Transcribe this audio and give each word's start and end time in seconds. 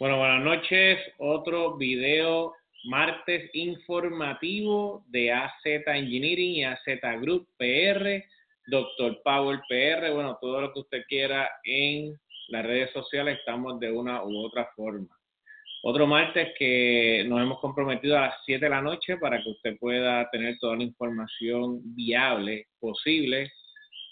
Bueno, 0.00 0.16
buenas 0.16 0.42
noches. 0.42 0.98
Otro 1.18 1.76
video 1.76 2.54
martes 2.84 3.50
informativo 3.52 5.04
de 5.08 5.30
AZ 5.30 5.62
Engineering 5.62 6.52
y 6.52 6.64
AZ 6.64 6.80
Group 7.20 7.46
PR, 7.58 8.24
Dr. 8.68 9.20
Power 9.22 9.60
PR, 9.68 10.10
bueno, 10.14 10.38
todo 10.40 10.62
lo 10.62 10.72
que 10.72 10.80
usted 10.80 11.02
quiera 11.06 11.50
en 11.64 12.18
las 12.48 12.64
redes 12.64 12.90
sociales, 12.92 13.40
estamos 13.40 13.78
de 13.78 13.92
una 13.92 14.24
u 14.24 14.38
otra 14.38 14.70
forma. 14.74 15.14
Otro 15.82 16.06
martes 16.06 16.54
que 16.58 17.22
nos 17.28 17.38
hemos 17.42 17.60
comprometido 17.60 18.16
a 18.16 18.22
las 18.22 18.36
7 18.46 18.64
de 18.64 18.70
la 18.70 18.80
noche 18.80 19.18
para 19.18 19.42
que 19.42 19.50
usted 19.50 19.76
pueda 19.78 20.30
tener 20.30 20.56
toda 20.60 20.76
la 20.76 20.84
información 20.84 21.82
viable 21.94 22.68
posible 22.80 23.52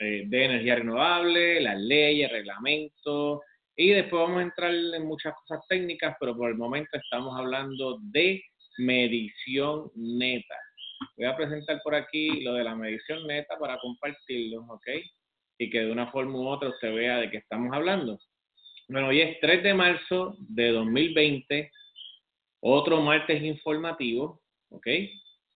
eh, 0.00 0.24
de 0.26 0.44
energía 0.44 0.74
renovable, 0.74 1.62
las 1.62 1.78
leyes, 1.78 2.30
reglamentos, 2.30 3.40
y 3.80 3.90
después 3.90 4.20
vamos 4.22 4.40
a 4.40 4.42
entrar 4.42 4.74
en 4.74 5.06
muchas 5.06 5.32
cosas 5.36 5.64
técnicas, 5.68 6.16
pero 6.18 6.36
por 6.36 6.50
el 6.50 6.56
momento 6.56 6.98
estamos 6.98 7.38
hablando 7.38 8.00
de 8.10 8.42
medición 8.76 9.88
neta. 9.94 10.56
Voy 11.16 11.26
a 11.26 11.36
presentar 11.36 11.80
por 11.84 11.94
aquí 11.94 12.40
lo 12.40 12.54
de 12.54 12.64
la 12.64 12.74
medición 12.74 13.24
neta 13.28 13.56
para 13.56 13.78
compartirlo, 13.78 14.62
¿ok? 14.62 14.86
Y 15.58 15.70
que 15.70 15.84
de 15.84 15.92
una 15.92 16.10
forma 16.10 16.40
u 16.40 16.48
otra 16.48 16.70
usted 16.70 16.92
vea 16.92 17.18
de 17.18 17.30
qué 17.30 17.36
estamos 17.36 17.72
hablando. 17.72 18.18
Bueno, 18.88 19.08
hoy 19.08 19.20
es 19.20 19.38
3 19.40 19.62
de 19.62 19.74
marzo 19.74 20.36
de 20.40 20.72
2020, 20.72 21.70
otro 22.60 23.00
martes 23.00 23.40
informativo, 23.44 24.42
¿ok? 24.70 24.86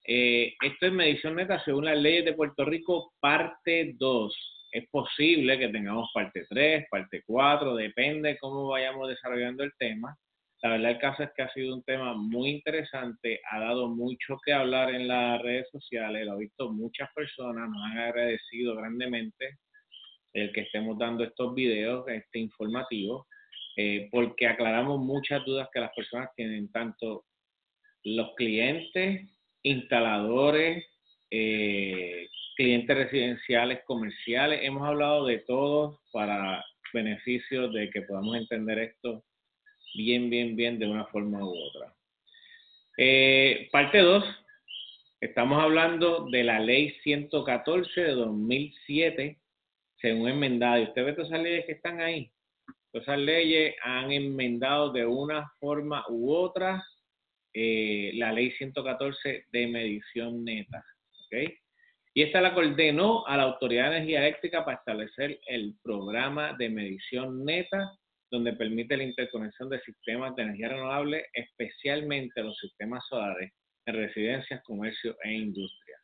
Eh, 0.06 0.54
esto 0.62 0.86
es 0.86 0.92
medición 0.92 1.34
neta 1.34 1.58
según 1.64 1.86
las 1.86 1.98
leyes 1.98 2.24
de 2.24 2.34
Puerto 2.34 2.64
Rico, 2.64 3.14
parte 3.20 3.94
2 3.98 4.61
es 4.72 4.88
posible 4.88 5.58
que 5.58 5.68
tengamos 5.68 6.10
parte 6.14 6.46
3, 6.48 6.86
parte 6.90 7.22
4, 7.26 7.76
depende 7.76 8.38
cómo 8.38 8.68
vayamos 8.68 9.08
desarrollando 9.08 9.62
el 9.62 9.72
tema. 9.78 10.16
La 10.62 10.70
verdad 10.70 10.92
el 10.92 10.98
caso 10.98 11.24
es 11.24 11.30
que 11.36 11.42
ha 11.42 11.52
sido 11.52 11.74
un 11.74 11.82
tema 11.82 12.14
muy 12.14 12.50
interesante, 12.50 13.40
ha 13.50 13.60
dado 13.60 13.88
mucho 13.88 14.38
que 14.44 14.52
hablar 14.52 14.94
en 14.94 15.08
las 15.08 15.42
redes 15.42 15.68
sociales, 15.70 16.24
lo 16.24 16.32
han 16.32 16.38
visto 16.38 16.72
muchas 16.72 17.10
personas, 17.14 17.68
nos 17.68 17.82
han 17.84 17.98
agradecido 17.98 18.76
grandemente 18.76 19.58
el 20.32 20.52
que 20.52 20.62
estemos 20.62 20.98
dando 20.98 21.24
estos 21.24 21.54
videos, 21.54 22.08
este 22.08 22.38
informativo, 22.38 23.26
eh, 23.76 24.08
porque 24.10 24.46
aclaramos 24.46 24.98
muchas 25.00 25.44
dudas 25.44 25.68
que 25.72 25.80
las 25.80 25.92
personas 25.94 26.30
tienen, 26.34 26.70
tanto 26.72 27.24
los 28.04 28.34
clientes, 28.36 29.28
instaladores, 29.62 30.84
eh, 31.34 32.28
clientes 32.56 32.94
residenciales, 32.94 33.80
comerciales. 33.86 34.60
Hemos 34.62 34.86
hablado 34.86 35.24
de 35.24 35.38
todo 35.38 36.00
para 36.12 36.62
beneficio 36.92 37.68
de 37.68 37.88
que 37.88 38.02
podamos 38.02 38.36
entender 38.36 38.78
esto 38.78 39.24
bien, 39.94 40.28
bien, 40.28 40.54
bien 40.54 40.78
de 40.78 40.86
una 40.86 41.06
forma 41.06 41.42
u 41.42 41.56
otra. 41.56 41.94
Eh, 42.98 43.70
parte 43.72 43.98
2. 43.98 44.22
Estamos 45.22 45.62
hablando 45.62 46.28
de 46.30 46.44
la 46.44 46.60
ley 46.60 46.90
114 47.02 48.00
de 48.02 48.12
2007, 48.12 49.40
según 50.02 50.28
enmendada. 50.28 50.80
Y 50.80 50.84
usted 50.84 51.04
ve 51.06 51.12
todas 51.14 51.28
esas 51.28 51.42
leyes 51.42 51.64
que 51.64 51.72
están 51.72 52.02
ahí. 52.02 52.30
Todas 52.90 53.08
esas 53.08 53.20
leyes 53.20 53.74
han 53.82 54.12
enmendado 54.12 54.92
de 54.92 55.06
una 55.06 55.50
forma 55.60 56.04
u 56.10 56.30
otra 56.34 56.84
eh, 57.54 58.10
la 58.14 58.32
ley 58.32 58.50
114 58.50 59.46
de 59.50 59.66
medición 59.66 60.44
neta. 60.44 60.84
Y 62.14 62.22
esta 62.22 62.40
la 62.40 62.52
coordinó 62.54 63.26
a 63.26 63.36
la 63.36 63.44
Autoridad 63.44 63.90
de 63.90 63.96
Energía 63.96 64.20
Eléctrica 64.20 64.64
para 64.64 64.76
establecer 64.76 65.38
el 65.46 65.74
programa 65.82 66.54
de 66.58 66.68
medición 66.68 67.44
neta, 67.44 67.92
donde 68.30 68.52
permite 68.52 68.96
la 68.96 69.04
interconexión 69.04 69.68
de 69.70 69.80
sistemas 69.80 70.34
de 70.36 70.42
energía 70.42 70.68
renovable, 70.68 71.26
especialmente 71.32 72.42
los 72.42 72.56
sistemas 72.58 73.04
solares 73.08 73.52
en 73.86 73.94
residencias, 73.94 74.62
comercio 74.64 75.16
e 75.22 75.32
industrias. 75.32 76.00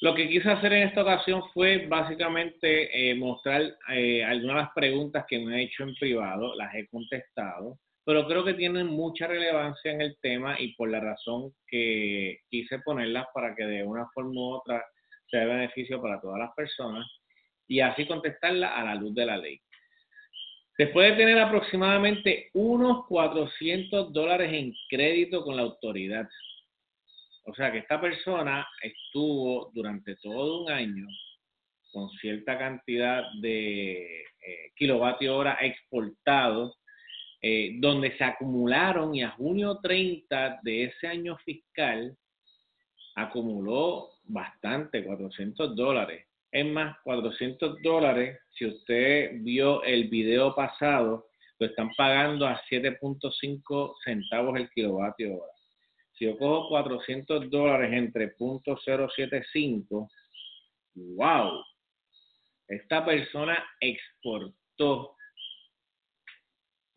Lo 0.00 0.14
que 0.14 0.28
quise 0.28 0.50
hacer 0.50 0.72
en 0.72 0.88
esta 0.88 1.02
ocasión 1.02 1.42
fue 1.52 1.86
básicamente 1.86 3.10
eh, 3.10 3.14
mostrar 3.14 3.76
eh, 3.92 4.24
algunas 4.24 4.56
de 4.56 4.62
las 4.62 4.72
preguntas 4.74 5.24
que 5.28 5.38
me 5.38 5.54
han 5.54 5.60
hecho 5.60 5.82
en 5.82 5.94
privado, 5.94 6.54
las 6.54 6.74
he 6.74 6.86
contestado, 6.88 7.78
pero 8.04 8.26
creo 8.26 8.44
que 8.44 8.54
tienen 8.54 8.86
mucha 8.86 9.26
relevancia 9.26 9.92
en 9.92 10.00
el 10.00 10.16
tema 10.20 10.60
y 10.60 10.74
por 10.74 10.90
la 10.90 11.00
razón 11.00 11.52
que 11.66 12.38
quise 12.48 12.78
ponerlas 12.80 13.26
para 13.34 13.54
que 13.54 13.64
de 13.64 13.84
una 13.84 14.06
forma 14.14 14.32
u 14.32 14.54
otra 14.54 14.84
sea 15.28 15.40
de 15.40 15.46
beneficio 15.46 16.00
para 16.00 16.20
todas 16.20 16.38
las 16.38 16.54
personas 16.54 17.06
y 17.68 17.80
así 17.80 18.06
contestarla 18.06 18.74
a 18.74 18.84
la 18.84 18.94
luz 18.94 19.14
de 19.14 19.26
la 19.26 19.36
ley. 19.36 19.60
Después 20.76 21.10
de 21.10 21.16
tener 21.18 21.38
aproximadamente 21.38 22.48
unos 22.54 23.06
400 23.06 24.12
dólares 24.12 24.50
en 24.52 24.74
crédito 24.88 25.44
con 25.44 25.56
la 25.56 25.62
autoridad, 25.62 26.26
o 27.44 27.54
sea 27.54 27.70
que 27.70 27.78
esta 27.78 28.00
persona 28.00 28.66
estuvo 28.82 29.70
durante 29.74 30.16
todo 30.16 30.62
un 30.64 30.70
año 30.70 31.06
con 31.92 32.08
cierta 32.12 32.56
cantidad 32.56 33.24
de 33.40 34.22
eh, 34.22 34.72
kilovatio 34.74 35.36
hora 35.36 35.58
exportados 35.60 36.79
eh, 37.42 37.76
donde 37.78 38.16
se 38.16 38.24
acumularon 38.24 39.14
y 39.14 39.22
a 39.22 39.30
junio 39.30 39.78
30 39.82 40.60
de 40.62 40.84
ese 40.84 41.06
año 41.06 41.36
fiscal 41.38 42.16
acumuló 43.16 44.10
bastante, 44.24 45.04
400 45.04 45.74
dólares. 45.74 46.26
Es 46.52 46.66
más, 46.66 46.96
400 47.04 47.80
dólares, 47.82 48.38
si 48.50 48.66
usted 48.66 49.32
vio 49.42 49.82
el 49.84 50.08
video 50.08 50.54
pasado, 50.54 51.28
lo 51.58 51.66
están 51.66 51.90
pagando 51.96 52.46
a 52.46 52.60
7.5 52.68 53.94
centavos 54.04 54.58
el 54.58 54.68
kilovatio 54.70 55.36
hora. 55.36 55.52
Si 56.12 56.24
yo 56.26 56.36
cojo 56.36 56.68
400 56.68 57.50
dólares 57.50 57.92
entre 57.92 58.36
.075, 58.36 60.08
wow, 60.94 61.64
esta 62.68 63.04
persona 63.04 63.64
exportó 63.80 65.16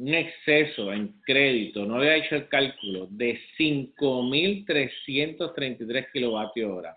un 0.04 0.14
exceso 0.14 0.92
en 0.92 1.22
crédito, 1.22 1.86
no 1.86 1.96
había 1.96 2.18
hecho 2.18 2.36
el 2.36 2.50
cálculo, 2.50 3.08
de 3.10 3.40
5.333 3.58 6.12
kilovatios 6.12 6.70
hora. 6.70 6.94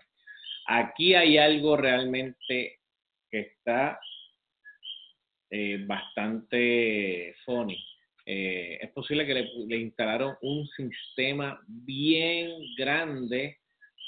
Aquí 0.65 1.15
hay 1.15 1.37
algo 1.37 1.77
realmente 1.77 2.79
que 3.31 3.39
está 3.39 3.97
eh, 5.49 5.77
bastante 5.85 7.33
funny. 7.45 7.81
Eh, 8.25 8.79
es 8.81 8.91
posible 8.91 9.25
que 9.25 9.35
le, 9.35 9.49
le, 9.67 9.77
instalaron 9.77 10.35
un 10.41 10.67
sistema 10.67 11.61
bien 11.65 12.51
grande 12.77 13.59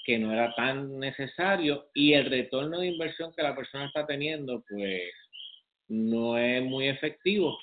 que 0.04 0.20
no 0.20 0.34
era 0.34 0.54
tan 0.56 1.00
necesario 1.00 1.90
y 1.94 2.12
el 2.12 2.26
retorno 2.26 2.82
de 2.82 2.88
inversión 2.88 3.32
que 3.34 3.44
la 3.44 3.56
persona 3.56 3.86
está 3.86 4.06
teniendo 4.06 4.62
pues 4.68 5.14
no 5.88 6.38
es 6.38 6.62
muy 6.64 6.90
efectivo 6.90 7.58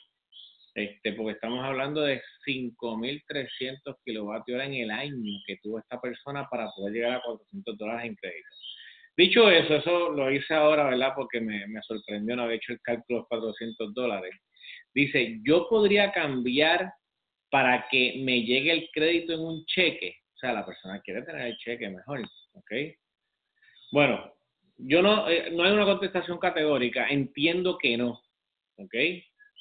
este, 0.77 1.15
porque 1.15 1.33
estamos 1.33 1.65
hablando 1.65 2.03
de 2.03 2.21
5.300 2.47 3.97
kilovatios 4.05 4.57
hora 4.57 4.67
en 4.67 4.75
el 4.75 4.91
año 4.91 5.41
que 5.47 5.57
tuvo 5.63 5.79
esta 5.79 5.99
persona 5.99 6.47
para 6.51 6.71
poder 6.77 6.93
llegar 6.93 7.13
a 7.13 7.23
400 7.23 7.79
dólares 7.79 8.11
en 8.11 8.15
crédito. 8.17 8.49
Dicho 9.17 9.51
eso, 9.51 9.77
eso 9.77 10.11
lo 10.11 10.31
hice 10.31 10.53
ahora, 10.53 10.85
¿verdad? 10.85 11.13
Porque 11.17 11.41
me, 11.41 11.67
me 11.67 11.81
sorprendió 11.81 12.37
no 12.37 12.43
haber 12.43 12.57
hecho 12.57 12.75
el 12.75 12.81
cálculo 12.83 13.21
de 13.21 13.27
400 13.27 13.95
dólares. 13.95 14.35
Dice, 14.93 15.39
yo 15.47 15.67
podría 15.71 16.13
cambiar 16.13 16.93
para 17.51 17.87
que 17.91 18.21
me 18.23 18.43
llegue 18.43 18.71
el 18.71 18.91
crédito 18.93 19.33
en 19.33 19.41
un 19.41 19.65
cheque. 19.65 20.17
O 20.35 20.39
sea, 20.39 20.53
la 20.53 20.67
persona 20.67 21.01
quiere 21.01 21.23
tener 21.23 21.47
el 21.47 21.57
cheque 21.57 21.89
mejor, 21.89 22.21
¿ok? 22.53 22.73
Bueno, 23.93 24.31
yo 24.77 25.01
no, 25.01 25.27
eh, 25.31 25.51
no 25.53 25.65
hay 25.65 25.73
una 25.73 25.87
contestación 25.87 26.37
categórica, 26.37 27.07
entiendo 27.09 27.79
que 27.79 27.97
no, 27.97 28.21
¿ok? 28.77 28.95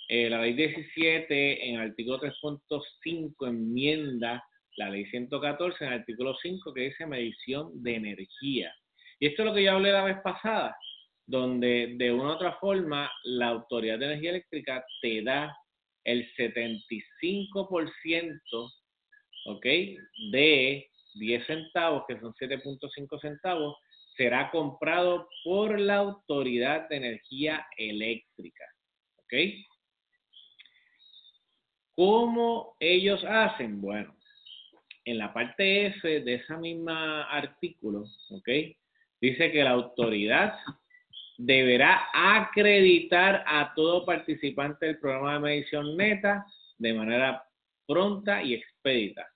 Eh, 0.08 0.30
la 0.30 0.42
ley 0.42 0.54
17 0.54 1.68
en 1.68 1.76
el 1.76 1.82
artículo 1.90 2.20
3.5 2.20 3.47
enmienda 3.47 4.44
la 4.78 4.90
ley 4.90 5.06
114 5.06 5.84
en 5.84 5.94
el 5.94 6.00
artículo 6.00 6.35
5 6.41 6.74
que 6.74 6.82
dice 6.82 7.08
medición 7.08 7.72
de 7.82 7.96
energía. 7.96 8.74
Y 9.20 9.28
esto 9.28 9.41
es 9.41 9.47
lo 9.47 9.56
que 9.56 9.64
yo 9.64 9.74
hablé 9.74 9.91
la 9.91 10.03
vez 10.03 10.18
pasada, 10.22 10.78
donde 11.26 11.96
de 11.97 12.12
una 12.12 12.29
u 12.29 12.34
otra 12.34 12.53
forma 12.59 13.12
la 13.24 13.47
Autoridad 13.47 13.97
de 13.97 14.06
Energía 14.06 14.29
Eléctrica 14.32 14.85
te 15.02 15.24
da 15.24 15.58
el 16.03 16.29
75%, 16.35 18.72
¿ok? 19.47 19.66
De 20.32 20.88
10 21.16 21.47
centavos, 21.47 22.03
que 22.08 22.20
son 22.20 22.32
7.5 22.34 23.22
centavos, 23.22 23.76
será 24.16 24.52
comprado 24.52 25.28
por 25.44 25.79
la 25.79 25.96
Autoridad 25.96 26.88
de 26.90 26.97
Energía 26.97 27.66
Eléctrica, 27.78 28.66
¿ok? 29.18 29.34
¿Cómo 31.96 32.76
ellos 32.80 33.24
hacen? 33.24 33.80
Bueno, 33.80 34.14
en 35.06 35.18
la 35.18 35.34
parte 35.34 35.88
F 35.88 36.22
de 36.22 36.34
esa 36.36 36.58
misma 36.58 37.24
artículo, 37.24 38.03
¿ok? 38.32 38.50
Dice 39.22 39.52
que 39.52 39.64
la 39.64 39.72
autoridad 39.72 40.56
deberá 41.38 42.08
acreditar 42.14 43.44
a 43.47 43.74
todo 43.76 44.06
participante 44.06 44.88
del 44.88 45.00
programa 45.00 45.36
de 45.36 45.40
medición 45.40 45.96
neta 45.96 46.46
de 46.78 46.94
manera 46.94 47.44
pronta 47.88 48.44
y 48.44 48.56
expedita. 48.56 49.28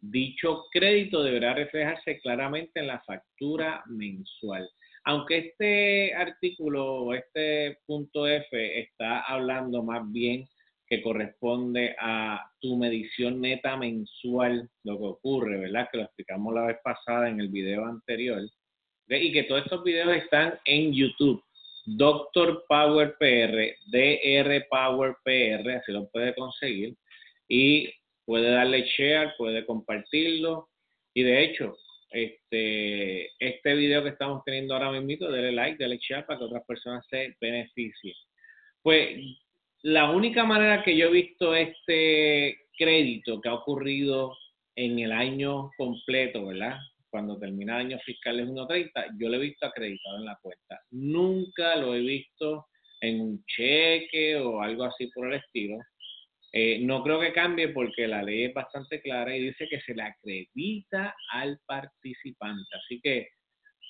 Dicho 0.00 0.64
crédito 0.70 1.22
deberá 1.22 1.54
reflejarse 1.54 2.20
claramente 2.20 2.80
en 2.80 2.86
la 2.86 3.00
factura 3.00 3.82
mensual. 3.86 4.68
Aunque 5.04 5.38
este 5.38 6.14
artículo 6.14 7.02
o 7.02 7.14
este 7.14 7.78
punto 7.86 8.26
F 8.26 8.80
está 8.80 9.20
hablando 9.22 9.82
más 9.82 10.10
bien 10.12 10.48
que 10.88 11.02
corresponde 11.02 11.94
a 11.98 12.50
tu 12.60 12.76
medición 12.76 13.40
neta 13.40 13.76
mensual, 13.76 14.68
lo 14.84 14.98
que 14.98 15.04
ocurre, 15.04 15.58
¿verdad? 15.58 15.88
Que 15.90 15.98
lo 15.98 16.04
explicamos 16.04 16.54
la 16.54 16.66
vez 16.66 16.78
pasada 16.82 17.28
en 17.28 17.40
el 17.40 17.48
video 17.48 17.84
anterior. 17.84 18.40
Y 19.08 19.32
que 19.32 19.44
todos 19.44 19.62
estos 19.62 19.84
videos 19.84 20.16
están 20.16 20.58
en 20.64 20.92
YouTube. 20.92 21.42
Doctor 21.84 22.64
Power 22.68 23.16
PR, 23.18 23.76
DR 23.86 24.66
Power 24.70 25.16
PR, 25.24 25.70
así 25.76 25.92
lo 25.92 26.08
puede 26.08 26.34
conseguir. 26.34 26.94
Y 27.48 27.92
puede 28.24 28.50
darle 28.50 28.82
share, 28.82 29.32
puede 29.36 29.64
compartirlo. 29.66 30.68
Y 31.14 31.22
de 31.22 31.44
hecho, 31.44 31.76
este, 32.10 33.30
este 33.38 33.74
video 33.74 34.02
que 34.02 34.10
estamos 34.10 34.42
teniendo 34.44 34.74
ahora 34.74 34.90
mismo, 35.00 35.28
dale 35.28 35.52
like, 35.52 35.82
dale 35.82 35.98
share 35.98 36.24
para 36.24 36.38
que 36.38 36.44
otras 36.46 36.64
personas 36.66 37.06
se 37.10 37.36
beneficien. 37.40 38.14
Pues 38.82 39.18
la 39.82 40.10
única 40.10 40.44
manera 40.44 40.82
que 40.82 40.96
yo 40.96 41.06
he 41.06 41.12
visto 41.12 41.54
este 41.54 42.58
crédito 42.76 43.40
que 43.40 43.48
ha 43.48 43.54
ocurrido 43.54 44.36
en 44.76 44.98
el 44.98 45.12
año 45.12 45.70
completo, 45.76 46.46
¿verdad? 46.46 46.78
Cuando 47.10 47.38
termina 47.38 47.80
el 47.80 47.86
año 47.86 47.98
fiscal 48.04 48.38
es 48.40 48.46
1.30, 48.46 49.16
yo 49.18 49.28
lo 49.28 49.36
he 49.36 49.40
visto 49.40 49.66
acreditado 49.66 50.18
en 50.18 50.24
la 50.24 50.38
cuenta. 50.42 50.80
Nunca 50.90 51.76
lo 51.76 51.94
he 51.94 52.00
visto 52.00 52.66
en 53.00 53.20
un 53.20 53.44
cheque 53.46 54.36
o 54.36 54.60
algo 54.60 54.84
así 54.84 55.08
por 55.14 55.28
el 55.28 55.40
estilo. 55.40 55.78
Eh, 56.52 56.80
no 56.80 57.02
creo 57.02 57.20
que 57.20 57.32
cambie 57.32 57.68
porque 57.68 58.06
la 58.06 58.22
ley 58.22 58.44
es 58.44 58.54
bastante 58.54 59.00
clara 59.02 59.36
y 59.36 59.46
dice 59.46 59.68
que 59.68 59.80
se 59.80 59.94
le 59.94 60.02
acredita 60.02 61.14
al 61.32 61.58
participante. 61.66 62.68
Así 62.76 63.00
que, 63.02 63.28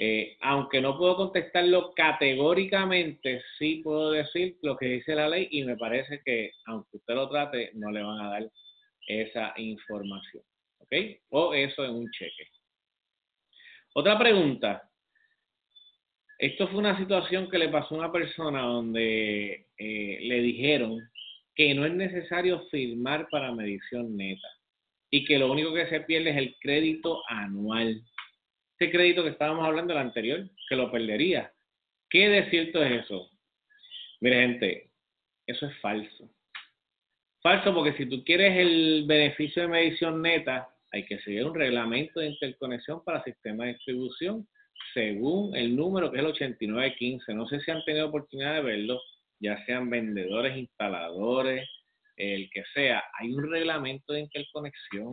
eh, 0.01 0.37
aunque 0.43 0.81
no 0.81 0.97
puedo 0.97 1.17
contestarlo 1.17 1.93
categóricamente, 1.93 3.43
sí 3.59 3.81
puedo 3.83 4.13
decir 4.13 4.57
lo 4.63 4.77
que 4.77 4.87
dice 4.87 5.17
la 5.17 5.29
ley 5.29 5.49
y 5.51 5.65
me 5.65 5.77
parece 5.77 6.23
que, 6.25 6.53
aunque 6.67 6.99
usted 6.99 7.15
lo 7.15 7.29
trate, 7.29 7.73
no 7.75 7.91
le 7.91 8.03
van 8.05 8.21
a 8.21 8.31
dar 8.31 8.51
esa 9.09 9.53
información. 9.57 10.45
¿Ok? 10.79 10.93
O 11.31 11.53
eso 11.53 11.85
en 11.85 11.91
un 11.91 12.11
cheque. 12.13 12.47
Otra 13.95 14.17
pregunta. 14.17 14.89
Esto 16.39 16.69
fue 16.69 16.79
una 16.79 16.97
situación 16.97 17.51
que 17.51 17.59
le 17.59 17.69
pasó 17.69 17.97
a 17.97 17.99
una 17.99 18.13
persona 18.13 18.63
donde 18.63 19.67
eh, 19.77 20.19
le 20.21 20.41
dijeron 20.41 21.01
que 21.57 21.75
no 21.75 21.85
es 21.85 21.93
necesario 21.93 22.69
firmar 22.71 23.27
para 23.29 23.53
medición 23.53 24.17
neta 24.17 24.47
y 25.11 25.25
que 25.25 25.41
lo 25.41 25.51
único 25.51 25.75
que 25.75 25.89
se 25.89 26.03
pierde 26.03 26.31
es 26.31 26.37
el 26.37 26.57
crédito 26.61 27.25
anual. 27.29 28.01
Ese 28.79 28.93
crédito 28.93 29.23
que 29.23 29.31
estábamos 29.31 29.67
hablando 29.67 29.93
el 29.93 29.99
anterior, 29.99 30.49
que 30.69 30.77
lo 30.77 30.91
perdería. 30.91 31.53
¿Qué 32.09 32.29
de 32.29 32.49
cierto 32.51 32.83
es 32.83 33.05
eso? 33.05 33.29
Mire, 34.21 34.41
gente, 34.41 34.91
eso 35.47 35.67
es 35.67 35.77
falso. 35.79 36.31
Falso 37.43 37.75
porque 37.75 37.95
si 37.95 38.07
tú 38.07 38.25
quieres 38.25 38.57
el 38.57 39.05
beneficio 39.07 39.63
de 39.63 39.69
medición 39.69 40.23
neta, 40.23 40.69
hay 40.93 41.05
que 41.07 41.19
seguir 41.21 41.45
un 41.45 41.55
reglamento 41.55 42.21
de 42.21 42.29
interconexión 42.29 43.03
para 43.05 43.23
sistema 43.25 43.65
de 43.65 43.75
distribución 43.75 44.47
según 44.95 45.55
el 45.57 45.77
número 45.77 46.11
que 46.11 46.19
es 46.19 46.23
el 46.23 46.31
8915. 46.31 47.35
No 47.35 47.47
sé 47.49 47.61
si 47.61 47.71
han 47.71 47.85
tenido 47.85 48.09
oportunidad 48.09 48.55
de 48.55 48.63
verlo 48.63 49.01
ya 49.41 49.65
sean 49.67 49.89
vendedores, 49.91 50.57
instaladores, 50.57 51.69
el 52.17 52.51
que 52.51 52.65
sea, 52.75 53.05
hay 53.19 53.33
un 53.33 53.49
reglamento 53.51 54.13
de 54.13 54.21
interconexión, 54.21 55.13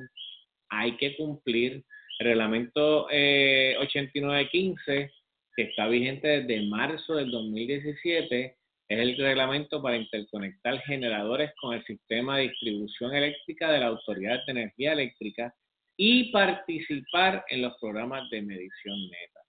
hay 0.69 0.97
que 0.97 1.15
cumplir. 1.15 1.83
El 2.19 2.27
reglamento 2.27 3.07
eh, 3.11 3.75
8915, 3.79 5.11
que 5.55 5.63
está 5.63 5.87
vigente 5.87 6.27
desde 6.27 6.67
marzo 6.67 7.15
del 7.15 7.31
2017, 7.31 8.55
es 8.87 8.99
el 8.99 9.17
reglamento 9.17 9.81
para 9.81 9.97
interconectar 9.97 10.79
generadores 10.81 11.51
con 11.59 11.73
el 11.73 11.83
sistema 11.85 12.37
de 12.37 12.49
distribución 12.49 13.15
eléctrica 13.15 13.71
de 13.71 13.79
la 13.79 13.87
Autoridad 13.87 14.45
de 14.45 14.51
Energía 14.51 14.93
Eléctrica 14.93 15.53
y 15.97 16.31
participar 16.31 17.43
en 17.49 17.61
los 17.63 17.73
programas 17.79 18.29
de 18.29 18.41
medición 18.41 18.95
neta. 19.09 19.39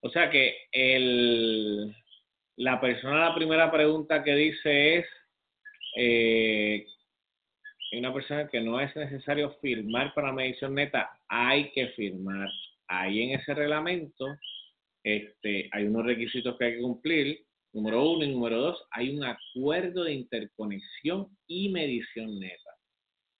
O 0.00 0.10
sea 0.10 0.30
que 0.30 0.56
el, 0.72 1.94
la 2.56 2.80
persona, 2.80 3.28
la 3.28 3.34
primera 3.34 3.70
pregunta 3.70 4.24
que 4.24 4.34
dice 4.34 4.96
es, 4.98 5.06
eh, 5.96 6.86
una 7.98 8.12
persona 8.12 8.48
que 8.48 8.60
no 8.60 8.80
es 8.80 8.94
necesario 8.96 9.50
firmar 9.60 10.14
para 10.14 10.32
medición 10.32 10.74
neta, 10.74 11.10
hay 11.28 11.70
que 11.72 11.88
firmar. 11.88 12.48
Ahí 12.88 13.22
en 13.22 13.38
ese 13.38 13.54
reglamento 13.54 14.26
este, 15.04 15.68
hay 15.72 15.84
unos 15.84 16.06
requisitos 16.06 16.56
que 16.56 16.64
hay 16.64 16.72
que 16.76 16.82
cumplir. 16.82 17.44
Número 17.74 18.10
uno 18.10 18.24
y 18.24 18.30
número 18.30 18.58
dos, 18.58 18.84
hay 18.90 19.16
un 19.16 19.24
acuerdo 19.24 20.04
de 20.04 20.12
interconexión 20.12 21.28
y 21.46 21.70
medición 21.70 22.38
neta. 22.38 22.70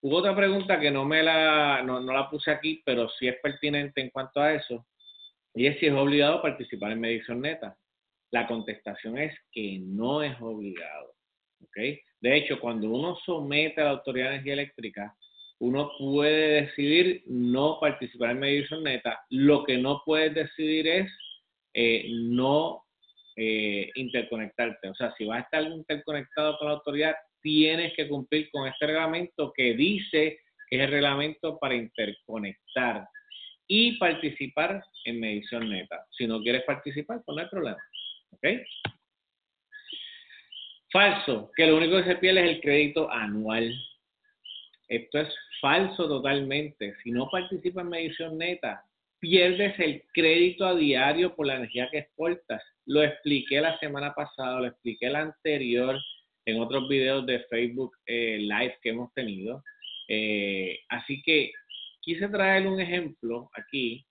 Hubo 0.01 0.17
otra 0.17 0.35
pregunta 0.35 0.81
que 0.81 0.91
no 0.91 1.05
me 1.05 1.23
la, 1.23 1.83
no, 1.83 2.01
la 2.01 2.29
puse 2.31 2.51
aquí, 2.51 2.83
pero 2.85 3.09
sí 3.11 3.29
es 3.29 3.37
pertinente 3.43 4.01
en 4.01 4.11
cuanto 4.11 4.41
a 4.41 4.55
eso, 4.55 4.87
y 5.55 5.67
es 5.67 5.79
si 5.79 5.87
es 5.87 5.93
obligado 5.93 6.41
participar 6.41 6.93
en 6.93 7.01
medición 7.01 7.41
neta. 7.43 7.77
La 8.31 8.47
contestación 8.47 9.19
es 9.19 9.39
que 9.53 9.79
no 9.81 10.23
es 10.23 10.35
obligado. 10.41 11.15
¿okay? 11.65 12.01
De 12.23 12.37
hecho, 12.37 12.61
cuando 12.61 12.89
uno 12.89 13.17
somete 13.27 13.81
a 13.81 13.85
la 13.85 13.91
Autoridad 13.91 14.29
de 14.29 14.35
Energía 14.35 14.53
Eléctrica, 14.55 15.17
uno 15.59 15.91
puede 15.99 16.63
decidir 16.63 17.23
no 17.27 17.79
participar 17.81 18.31
en 18.31 18.39
medición 18.39 18.85
neta. 18.85 19.21
Lo 19.31 19.65
que 19.65 19.77
no 19.77 20.03
puedes 20.07 20.33
decidir 20.33 20.87
es 20.87 21.13
eh, 21.75 22.07
no 22.11 22.85
eh, 23.37 23.91
interconectarte. 23.97 24.89
O 24.89 24.95
sea, 24.95 25.13
si 25.19 25.25
vas 25.25 25.39
a 25.39 25.43
estar 25.43 25.63
interconectado 25.65 26.59
con 26.59 26.69
la 26.69 26.75
autoridad, 26.75 27.15
tienes 27.43 27.93
que 27.95 28.09
cumplir 28.09 28.49
con 28.53 28.69
este 28.69 28.87
reglamento 28.87 29.53
que 29.57 29.75
dice 29.75 30.39
que 30.69 30.77
es 30.77 30.83
el 30.83 30.91
reglamento 30.91 31.59
para 31.59 31.75
interconectar 31.75 33.09
y 33.67 33.99
participar 33.99 34.85
en 35.05 35.19
medición 35.19 35.69
neta. 35.69 36.07
Si 36.17 36.27
no 36.27 36.41
quieres 36.41 36.63
participar, 36.65 37.21
pues 37.27 37.37
no 37.37 37.43
hay 37.43 37.49
problema. 37.49 37.79
¿Ok? 38.31 38.47
Falso, 40.93 41.51
que 41.57 41.67
lo 41.67 41.79
único 41.79 41.97
que 41.97 42.05
se 42.05 42.17
pierde 42.17 42.45
es 42.45 42.51
el 42.51 42.61
crédito 42.61 43.11
anual. 43.11 43.75
Esto 44.89 45.21
es 45.21 45.35
falso 45.61 46.07
totalmente. 46.07 46.95
Si 47.03 47.11
no 47.11 47.29
participas 47.31 47.85
en 47.85 47.91
medición 47.91 48.39
neta, 48.39 48.85
pierdes 49.19 49.79
el 49.79 50.03
crédito 50.13 50.67
a 50.67 50.75
diario 50.75 51.35
por 51.35 51.47
la 51.47 51.57
energía 51.57 51.89
que 51.91 51.99
exportas. 51.99 52.63
Lo 52.85 53.03
expliqué 53.03 53.61
la 53.61 53.79
semana 53.79 54.13
pasada, 54.15 54.61
lo 54.61 54.67
expliqué 54.67 55.09
la 55.09 55.21
anterior 55.21 55.99
en 56.45 56.61
otros 56.61 56.89
videos 56.89 57.25
de 57.25 57.41
Facebook 57.45 57.97
eh, 58.07 58.39
Live 58.41 58.77
que 58.83 58.91
hemos 58.91 59.13
tenido. 59.15 59.63
Eh, 60.09 60.79
así 60.91 61.23
que 61.23 61.53
quise 62.03 62.29
traer 62.29 62.67
un 62.67 62.81
ejemplo 62.81 63.49
aquí 63.55 64.05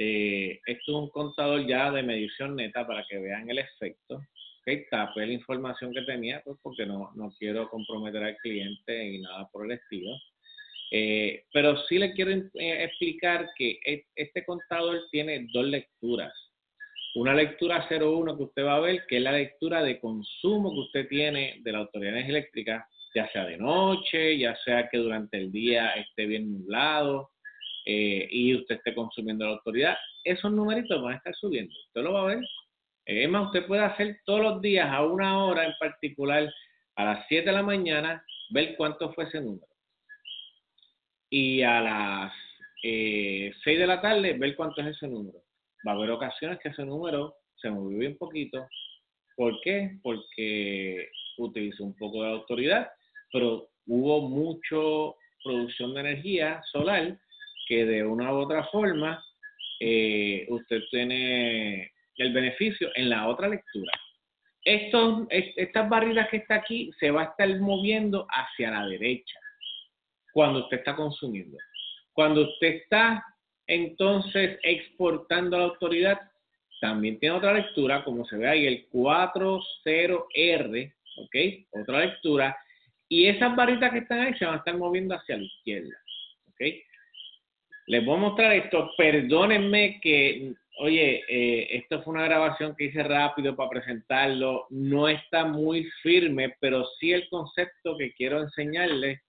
eh, 0.00 0.60
esto 0.64 0.92
es 0.92 0.96
un 0.96 1.10
contador 1.10 1.66
ya 1.66 1.90
de 1.90 2.04
medición 2.04 2.54
neta 2.54 2.86
para 2.86 3.04
que 3.08 3.18
vean 3.18 3.50
el 3.50 3.58
efecto. 3.58 4.20
Okay, 4.68 4.84
tapé 4.90 5.26
la 5.26 5.32
información 5.32 5.94
que 5.94 6.02
tenía, 6.02 6.42
pues 6.44 6.58
porque 6.62 6.84
no, 6.84 7.10
no 7.14 7.32
quiero 7.38 7.70
comprometer 7.70 8.22
al 8.22 8.36
cliente 8.36 9.14
y 9.14 9.18
nada 9.18 9.48
por 9.50 9.64
el 9.64 9.78
estilo. 9.78 10.14
Eh, 10.90 11.44
pero 11.54 11.74
sí 11.86 11.98
le 11.98 12.12
quiero 12.12 12.32
eh, 12.32 12.84
explicar 12.84 13.48
que 13.56 13.80
e, 13.86 14.04
este 14.14 14.44
contador 14.44 15.06
tiene 15.10 15.46
dos 15.54 15.64
lecturas. 15.64 16.34
Una 17.14 17.32
lectura 17.32 17.88
01 17.90 18.36
que 18.36 18.42
usted 18.42 18.64
va 18.64 18.76
a 18.76 18.80
ver, 18.80 19.06
que 19.08 19.16
es 19.16 19.22
la 19.22 19.32
lectura 19.32 19.82
de 19.82 19.98
consumo 19.98 20.70
que 20.70 20.80
usted 20.80 21.08
tiene 21.08 21.60
de 21.62 21.72
la 21.72 21.78
autoridad 21.78 22.18
eléctrica, 22.18 22.86
ya 23.14 23.26
sea 23.32 23.46
de 23.46 23.56
noche, 23.56 24.36
ya 24.36 24.54
sea 24.66 24.90
que 24.90 24.98
durante 24.98 25.38
el 25.38 25.50
día 25.50 25.92
esté 25.92 26.26
bien 26.26 26.52
nublado, 26.52 27.30
eh, 27.86 28.28
y 28.30 28.54
usted 28.54 28.76
esté 28.76 28.94
consumiendo 28.94 29.46
la 29.46 29.52
autoridad, 29.52 29.96
esos 30.24 30.52
numeritos 30.52 31.02
van 31.02 31.14
a 31.14 31.16
estar 31.16 31.34
subiendo. 31.36 31.72
Usted 31.86 32.02
lo 32.02 32.12
va 32.12 32.22
a 32.22 32.34
ver. 32.34 32.44
Eh, 33.10 33.26
más, 33.26 33.46
usted 33.46 33.66
puede 33.66 33.82
hacer 33.82 34.20
todos 34.26 34.42
los 34.42 34.60
días 34.60 34.86
a 34.90 35.02
una 35.02 35.42
hora 35.42 35.64
en 35.64 35.72
particular, 35.80 36.52
a 36.94 37.04
las 37.04 37.26
7 37.28 37.46
de 37.46 37.52
la 37.52 37.62
mañana, 37.62 38.22
ver 38.50 38.76
cuánto 38.76 39.10
fue 39.14 39.24
ese 39.24 39.40
número. 39.40 39.66
Y 41.30 41.62
a 41.62 41.80
las 41.80 42.32
eh, 42.82 43.50
6 43.64 43.78
de 43.78 43.86
la 43.86 44.02
tarde, 44.02 44.34
ver 44.34 44.54
cuánto 44.54 44.82
es 44.82 44.88
ese 44.88 45.08
número. 45.08 45.38
Va 45.86 45.92
a 45.92 45.94
haber 45.94 46.10
ocasiones 46.10 46.58
que 46.58 46.68
ese 46.68 46.84
número 46.84 47.34
se 47.56 47.70
movió 47.70 48.06
un 48.06 48.18
poquito. 48.18 48.68
¿Por 49.36 49.58
qué? 49.62 49.98
Porque 50.02 51.08
utilizó 51.38 51.84
un 51.84 51.96
poco 51.96 52.22
de 52.22 52.30
autoridad, 52.30 52.90
pero 53.32 53.70
hubo 53.86 54.28
mucho 54.28 55.16
producción 55.42 55.94
de 55.94 56.00
energía 56.00 56.60
solar 56.70 57.18
que 57.68 57.86
de 57.86 58.04
una 58.04 58.34
u 58.34 58.36
otra 58.36 58.64
forma 58.64 59.24
eh, 59.80 60.46
usted 60.50 60.82
tiene 60.90 61.90
el 62.18 62.32
beneficio 62.32 62.90
en 62.94 63.10
la 63.10 63.28
otra 63.28 63.48
lectura. 63.48 63.92
estos, 64.64 65.26
estas 65.30 65.88
barritas 65.88 66.28
que 66.28 66.38
está 66.38 66.56
aquí 66.56 66.90
se 66.98 67.10
va 67.10 67.22
a 67.22 67.26
estar 67.26 67.48
moviendo 67.60 68.26
hacia 68.30 68.70
la 68.70 68.86
derecha 68.86 69.38
cuando 70.32 70.60
usted 70.60 70.78
está 70.78 70.94
consumiendo. 70.94 71.56
Cuando 72.12 72.42
usted 72.42 72.82
está 72.82 73.24
entonces 73.66 74.58
exportando 74.62 75.56
a 75.56 75.60
la 75.60 75.64
autoridad, 75.66 76.20
también 76.80 77.18
tiene 77.18 77.36
otra 77.36 77.54
lectura, 77.54 78.04
como 78.04 78.24
se 78.26 78.36
ve 78.36 78.48
ahí, 78.48 78.66
el 78.66 78.88
40R, 78.90 80.92
¿ok? 81.18 81.36
Otra 81.80 82.00
lectura. 82.00 82.56
Y 83.08 83.26
esas 83.26 83.54
barritas 83.56 83.92
que 83.92 83.98
están 83.98 84.20
ahí 84.20 84.34
se 84.34 84.44
van 84.44 84.54
a 84.54 84.58
estar 84.58 84.76
moviendo 84.76 85.14
hacia 85.14 85.36
la 85.36 85.44
izquierda, 85.44 85.96
¿ok? 86.48 86.60
Les 87.86 88.04
voy 88.04 88.16
a 88.16 88.20
mostrar 88.20 88.52
esto. 88.52 88.90
Perdónenme 88.96 90.00
que, 90.00 90.52
oye, 90.78 91.22
eh, 91.28 91.76
esto 91.76 92.02
fue 92.02 92.14
una 92.14 92.24
grabación 92.24 92.74
que 92.76 92.84
hice 92.84 93.02
rápido 93.02 93.54
para 93.56 93.70
presentarlo. 93.70 94.66
No 94.70 95.08
está 95.08 95.44
muy 95.44 95.88
firme, 96.02 96.54
pero 96.60 96.84
sí 96.98 97.12
el 97.12 97.28
concepto 97.28 97.96
que 97.96 98.12
quiero 98.14 98.40
enseñarles 98.40 99.20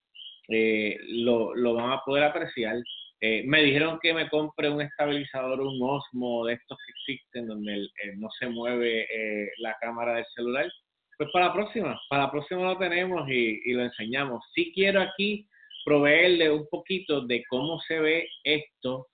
eh, 0.47 0.97
lo, 1.09 1.53
lo 1.55 1.75
van 1.75 1.91
a 1.91 2.01
poder 2.03 2.23
apreciar. 2.23 2.77
Eh, 3.21 3.43
me 3.45 3.61
dijeron 3.61 3.99
que 4.01 4.13
me 4.13 4.29
compre 4.29 4.69
un 4.69 4.81
estabilizador, 4.81 5.59
un 5.59 5.77
Osmo 5.81 6.45
de 6.45 6.53
estos 6.53 6.77
que 6.77 7.13
existen, 7.13 7.47
donde 7.47 7.89
no 8.15 8.29
se 8.31 8.47
mueve 8.47 9.07
eh, 9.11 9.51
la 9.57 9.75
cámara 9.81 10.15
del 10.15 10.25
celular. 10.33 10.71
Pues 11.17 11.29
para 11.33 11.47
la 11.47 11.53
próxima, 11.53 11.99
para 12.09 12.23
la 12.23 12.31
próxima 12.31 12.63
lo 12.63 12.77
tenemos 12.77 13.29
y, 13.29 13.73
lo 13.73 13.83
enseñamos. 13.83 14.41
Si 14.53 14.71
quiero 14.71 15.01
aquí 15.01 15.45
proveerle 15.83 16.49
un 16.49 16.65
poquito 16.69 17.21
de 17.21 17.43
cómo 17.49 17.79
se 17.81 17.99
ve 17.99 18.29
esto 18.43 19.07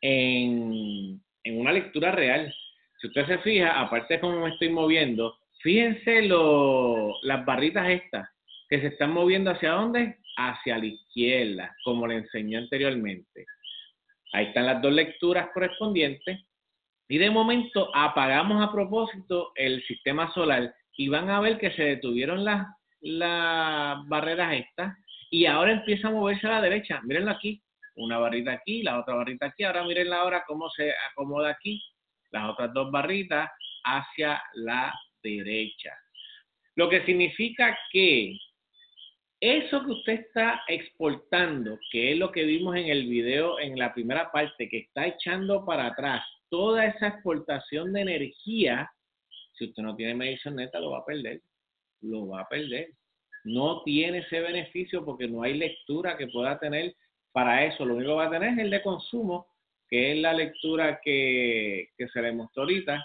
en, 0.00 1.20
en 1.44 1.60
una 1.60 1.72
lectura 1.72 2.12
real. 2.12 2.54
Si 3.00 3.06
usted 3.06 3.26
se 3.26 3.38
fija, 3.38 3.80
aparte 3.80 4.14
de 4.14 4.20
cómo 4.20 4.40
me 4.40 4.50
estoy 4.50 4.68
moviendo, 4.68 5.36
fíjense 5.62 6.22
lo, 6.22 7.14
las 7.22 7.44
barritas 7.44 7.88
estas 7.88 8.28
que 8.68 8.80
se 8.80 8.88
están 8.88 9.12
moviendo 9.12 9.50
hacia 9.50 9.72
dónde? 9.72 10.20
hacia 10.36 10.78
la 10.78 10.86
izquierda, 10.86 11.76
como 11.84 12.06
le 12.06 12.16
enseñé 12.16 12.56
anteriormente. 12.56 13.46
Ahí 14.32 14.46
están 14.46 14.66
las 14.66 14.80
dos 14.80 14.92
lecturas 14.92 15.48
correspondientes. 15.52 16.40
Y 17.08 17.18
de 17.18 17.30
momento 17.30 17.90
apagamos 17.94 18.62
a 18.62 18.72
propósito 18.72 19.52
el 19.56 19.82
sistema 19.84 20.32
solar 20.32 20.72
y 20.96 21.08
van 21.08 21.28
a 21.28 21.40
ver 21.40 21.58
que 21.58 21.72
se 21.72 21.82
detuvieron 21.82 22.44
las, 22.44 22.66
las 23.00 24.06
barreras 24.08 24.54
estas 24.54 24.96
y 25.30 25.46
ahora 25.46 25.72
empieza 25.72 26.08
a 26.08 26.12
moverse 26.12 26.46
a 26.46 26.50
la 26.50 26.62
derecha. 26.62 27.00
Mírenlo 27.02 27.32
aquí, 27.32 27.60
una 27.96 28.18
barrita 28.18 28.52
aquí, 28.52 28.82
la 28.82 29.00
otra 29.00 29.14
barrita 29.14 29.46
aquí. 29.46 29.64
Ahora 29.64 29.84
miren 29.84 30.12
ahora 30.12 30.44
cómo 30.46 30.70
se 30.70 30.92
acomoda 31.10 31.50
aquí, 31.50 31.82
las 32.30 32.50
otras 32.50 32.72
dos 32.72 32.90
barritas 32.90 33.50
hacia 33.84 34.42
la 34.54 34.92
derecha. 35.22 35.94
Lo 36.76 36.88
que 36.88 37.04
significa 37.04 37.78
que 37.92 38.36
eso 39.40 39.84
que 39.84 39.92
usted 39.92 40.12
está 40.20 40.62
exportando, 40.68 41.78
que 41.90 42.12
es 42.12 42.18
lo 42.18 42.30
que 42.30 42.44
vimos 42.44 42.76
en 42.76 42.86
el 42.88 43.06
video 43.06 43.58
en 43.58 43.78
la 43.78 43.92
primera 43.94 44.30
parte, 44.30 44.68
que 44.68 44.78
está 44.78 45.06
echando 45.06 45.64
para 45.64 45.86
atrás 45.86 46.22
toda 46.50 46.84
esa 46.84 47.08
exportación 47.08 47.92
de 47.92 48.02
energía, 48.02 48.90
si 49.54 49.66
usted 49.66 49.82
no 49.82 49.96
tiene 49.96 50.14
medición 50.14 50.56
neta, 50.56 50.78
lo 50.78 50.90
va 50.90 50.98
a 50.98 51.04
perder. 51.04 51.40
Lo 52.02 52.28
va 52.28 52.42
a 52.42 52.48
perder. 52.48 52.88
No 53.44 53.82
tiene 53.82 54.18
ese 54.18 54.40
beneficio 54.40 55.04
porque 55.04 55.26
no 55.26 55.42
hay 55.42 55.54
lectura 55.54 56.18
que 56.18 56.26
pueda 56.26 56.58
tener 56.58 56.94
para 57.32 57.64
eso. 57.64 57.84
Lo 57.84 57.94
único 57.94 58.12
que 58.12 58.16
va 58.16 58.26
a 58.26 58.30
tener 58.30 58.52
es 58.52 58.58
el 58.58 58.70
de 58.70 58.82
consumo, 58.82 59.46
que 59.88 60.12
es 60.12 60.18
la 60.18 60.32
lectura 60.32 61.00
que, 61.02 61.90
que 61.96 62.08
se 62.08 62.22
le 62.22 62.32
mostró 62.32 62.62
ahorita 62.62 63.04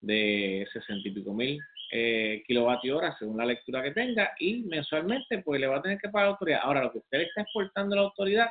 de 0.00 0.66
60 0.72 1.08
y 1.08 1.12
pico 1.12 1.32
mil 1.32 1.58
eh, 1.90 2.42
kilovatios 2.46 2.98
hora 2.98 3.16
según 3.18 3.36
la 3.36 3.46
lectura 3.46 3.82
que 3.82 3.92
tenga 3.92 4.32
y 4.38 4.64
mensualmente 4.64 5.38
pues 5.38 5.60
le 5.60 5.66
va 5.66 5.76
a 5.76 5.82
tener 5.82 5.98
que 5.98 6.08
pagar 6.08 6.28
la 6.28 6.32
autoridad. 6.32 6.60
Ahora, 6.62 6.82
lo 6.82 6.92
que 6.92 6.98
usted 6.98 7.20
está 7.20 7.42
exportando 7.42 7.94
a 7.94 7.98
la 7.98 8.04
autoridad 8.04 8.50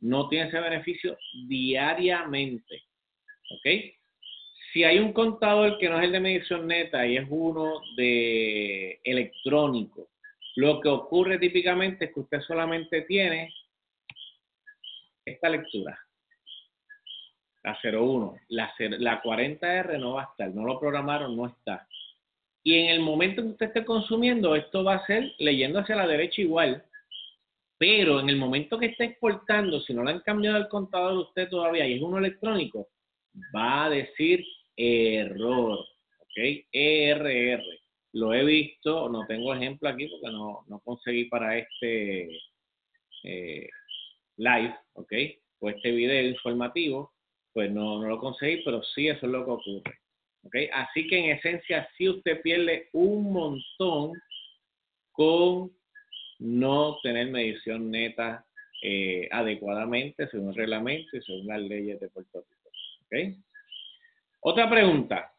no 0.00 0.28
tiene 0.28 0.48
ese 0.48 0.60
beneficio 0.60 1.16
diariamente. 1.48 2.82
¿Ok? 3.50 3.94
Si 4.72 4.84
hay 4.84 4.98
un 4.98 5.12
contador 5.12 5.78
que 5.78 5.88
no 5.88 5.98
es 5.98 6.04
el 6.04 6.12
de 6.12 6.20
medición 6.20 6.66
neta 6.66 7.06
y 7.06 7.16
es 7.16 7.26
uno 7.28 7.80
de 7.96 9.00
electrónico, 9.04 10.08
lo 10.56 10.80
que 10.80 10.88
ocurre 10.88 11.38
típicamente 11.38 12.06
es 12.06 12.14
que 12.14 12.20
usted 12.20 12.40
solamente 12.42 13.02
tiene 13.02 13.52
esta 15.24 15.48
lectura, 15.48 15.98
la 17.62 17.78
01. 17.82 18.36
La, 18.48 18.72
la 18.78 19.22
40R 19.22 19.98
no 19.98 20.14
va 20.14 20.22
a 20.22 20.26
estar, 20.26 20.54
no 20.54 20.64
lo 20.64 20.78
programaron, 20.78 21.36
no 21.36 21.46
está. 21.46 21.86
Y 22.62 22.76
en 22.76 22.90
el 22.90 23.00
momento 23.00 23.42
que 23.42 23.48
usted 23.48 23.66
esté 23.66 23.84
consumiendo, 23.84 24.56
esto 24.56 24.84
va 24.84 24.94
a 24.94 25.06
ser 25.06 25.34
leyendo 25.38 25.80
hacia 25.80 25.96
la 25.96 26.06
derecha 26.06 26.40
igual. 26.40 26.82
Pero 27.76 28.20
en 28.20 28.28
el 28.30 28.36
momento 28.36 28.78
que 28.78 28.86
esté 28.86 29.04
exportando, 29.04 29.80
si 29.80 29.92
no 29.92 30.02
le 30.04 30.12
han 30.12 30.20
cambiado 30.20 30.56
el 30.56 30.68
contador 30.68 31.18
usted 31.18 31.48
todavía 31.48 31.86
y 31.86 31.94
es 31.94 32.02
uno 32.02 32.18
electrónico, 32.18 32.88
va 33.54 33.84
a 33.84 33.90
decir 33.90 34.44
error. 34.76 35.78
¿Ok? 36.20 36.66
ERR. 36.72 37.62
Lo 38.12 38.32
he 38.32 38.44
visto, 38.44 39.08
no 39.08 39.26
tengo 39.26 39.52
ejemplo 39.54 39.88
aquí 39.88 40.08
porque 40.08 40.34
no, 40.34 40.64
conseguí 40.84 41.24
para 41.24 41.58
este 41.58 42.28
eh, 43.24 43.68
live, 44.36 44.74
¿ok? 44.94 45.12
O 45.60 45.70
este 45.70 45.90
video 45.90 46.28
informativo, 46.28 47.12
pues 47.52 47.70
no, 47.70 48.00
no 48.00 48.08
lo 48.08 48.18
conseguí, 48.18 48.62
pero 48.64 48.82
sí 48.82 49.08
eso 49.08 49.26
es 49.26 49.32
lo 49.32 49.44
que 49.44 49.50
ocurre. 49.50 50.00
Así 50.72 51.06
que 51.06 51.18
en 51.18 51.36
esencia 51.36 51.88
sí 51.96 52.08
usted 52.08 52.42
pierde 52.42 52.88
un 52.92 53.32
montón 53.32 54.12
con 55.12 55.70
no 56.38 56.98
tener 57.02 57.28
medición 57.30 57.90
neta 57.90 58.44
eh, 58.82 59.28
adecuadamente 59.30 60.28
según 60.28 60.50
el 60.50 60.56
reglamento 60.56 61.16
y 61.16 61.22
según 61.22 61.46
las 61.46 61.60
leyes 61.62 62.00
de 62.00 62.08
Puerto 62.08 62.44
Rico. 63.10 63.38
Otra 64.40 64.68
pregunta. 64.68 65.30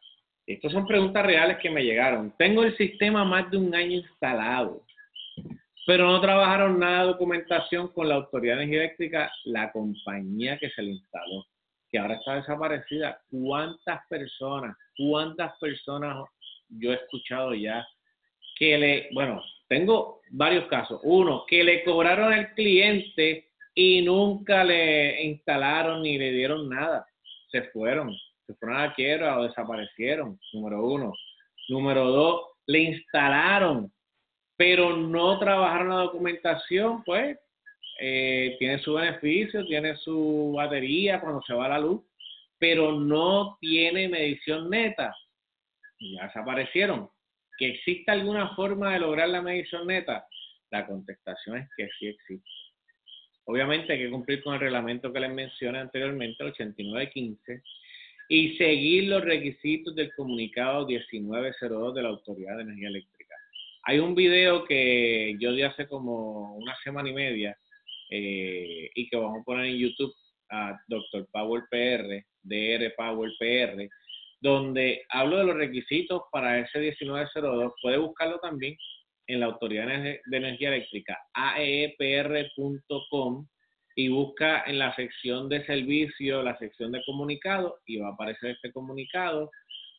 Estas 0.46 0.72
son 0.72 0.86
preguntas 0.86 1.26
reales 1.26 1.58
que 1.58 1.70
me 1.70 1.82
llegaron. 1.82 2.32
Tengo 2.38 2.62
el 2.62 2.76
sistema 2.76 3.24
más 3.24 3.50
de 3.50 3.56
un 3.56 3.74
año 3.74 3.98
instalado, 3.98 4.85
pero 5.86 6.10
no 6.10 6.20
trabajaron 6.20 6.78
nada 6.78 7.02
de 7.02 7.12
documentación 7.12 7.88
con 7.88 8.08
la 8.08 8.16
Autoridad 8.16 8.58
de 8.58 8.64
Eléctrica, 8.64 9.32
la 9.44 9.72
compañía 9.72 10.58
que 10.58 10.70
se 10.70 10.82
le 10.82 10.90
instaló 10.90 11.46
que 11.90 11.98
ahora 11.98 12.14
está 12.14 12.34
desaparecida. 12.34 13.20
¿Cuántas 13.30 14.00
personas, 14.08 14.76
cuántas 14.96 15.56
personas 15.58 16.24
yo 16.68 16.92
he 16.92 16.96
escuchado 16.96 17.54
ya 17.54 17.86
que 18.56 18.78
le, 18.78 19.08
bueno, 19.12 19.42
tengo 19.68 20.20
varios 20.30 20.66
casos. 20.66 21.00
Uno, 21.04 21.44
que 21.46 21.62
le 21.62 21.84
cobraron 21.84 22.32
al 22.32 22.54
cliente 22.54 23.50
y 23.74 24.02
nunca 24.02 24.64
le 24.64 25.22
instalaron 25.24 26.02
ni 26.02 26.16
le 26.18 26.32
dieron 26.32 26.68
nada. 26.68 27.06
Se 27.50 27.62
fueron, 27.70 28.16
se 28.46 28.54
fueron 28.54 28.78
a 28.78 28.86
la 28.86 28.94
quiebra 28.94 29.38
o 29.38 29.44
desaparecieron, 29.44 30.38
número 30.52 30.84
uno. 30.86 31.12
Número 31.68 32.06
dos, 32.06 32.40
le 32.66 32.80
instalaron, 32.80 33.92
pero 34.56 34.96
no 34.96 35.38
trabajaron 35.38 35.90
la 35.90 35.96
documentación, 35.96 37.02
pues 37.04 37.38
eh, 38.00 38.56
tiene 38.58 38.78
su 38.78 38.94
beneficio, 38.94 39.64
tiene 39.66 39.96
su 39.96 40.54
batería 40.56 41.20
cuando 41.20 41.42
se 41.42 41.54
va 41.54 41.68
la 41.68 41.78
luz, 41.78 42.02
pero 42.58 42.92
no 42.92 43.56
tiene 43.60 44.08
medición 44.08 44.70
neta. 44.70 45.14
Ya 45.98 46.26
desaparecieron. 46.26 47.08
¿Que 47.58 47.68
existe 47.68 48.10
alguna 48.10 48.54
forma 48.54 48.92
de 48.92 49.00
lograr 49.00 49.28
la 49.28 49.40
medición 49.40 49.86
neta? 49.86 50.26
La 50.70 50.86
contestación 50.86 51.58
es 51.58 51.68
que 51.76 51.88
sí 51.98 52.08
existe. 52.08 52.50
Obviamente 53.44 53.92
hay 53.92 54.00
que 54.00 54.10
cumplir 54.10 54.42
con 54.42 54.54
el 54.54 54.60
reglamento 54.60 55.12
que 55.12 55.20
les 55.20 55.32
mencioné 55.32 55.78
anteriormente, 55.78 56.42
el 56.42 56.50
8915, 56.50 57.62
y 58.28 58.56
seguir 58.56 59.04
los 59.04 59.24
requisitos 59.24 59.94
del 59.94 60.12
comunicado 60.14 60.86
1902 60.86 61.94
de 61.94 62.02
la 62.02 62.08
Autoridad 62.08 62.56
de 62.56 62.62
Energía 62.62 62.88
Eléctrica. 62.88 63.15
Hay 63.88 64.00
un 64.00 64.16
video 64.16 64.64
que 64.64 65.36
yo 65.38 65.52
di 65.52 65.62
hace 65.62 65.86
como 65.86 66.56
una 66.56 66.74
semana 66.82 67.08
y 67.08 67.12
media 67.12 67.56
eh, 68.10 68.90
y 68.92 69.08
que 69.08 69.16
vamos 69.16 69.40
a 69.40 69.44
poner 69.44 69.66
en 69.66 69.78
YouTube 69.78 70.12
a 70.50 70.76
Dr. 70.88 71.28
Power 71.30 71.62
PR, 71.70 72.24
DR 72.42 72.92
Power 72.96 73.30
PR, 73.38 73.88
donde 74.40 75.04
hablo 75.08 75.38
de 75.38 75.44
los 75.44 75.54
requisitos 75.54 76.22
para 76.32 76.58
ese 76.58 76.80
1902. 76.80 77.74
Puede 77.80 77.98
buscarlo 77.98 78.40
también 78.40 78.76
en 79.28 79.38
la 79.38 79.46
Autoridad 79.46 79.86
de 79.86 80.20
Energía 80.32 80.70
Eléctrica, 80.70 81.16
aepr.com, 81.34 82.66
y 83.94 84.08
busca 84.08 84.64
en 84.66 84.80
la 84.80 84.96
sección 84.96 85.48
de 85.48 85.64
servicio, 85.64 86.42
la 86.42 86.58
sección 86.58 86.90
de 86.90 87.04
comunicado, 87.06 87.78
y 87.86 87.98
va 87.98 88.08
a 88.08 88.14
aparecer 88.14 88.50
este 88.50 88.72
comunicado, 88.72 89.52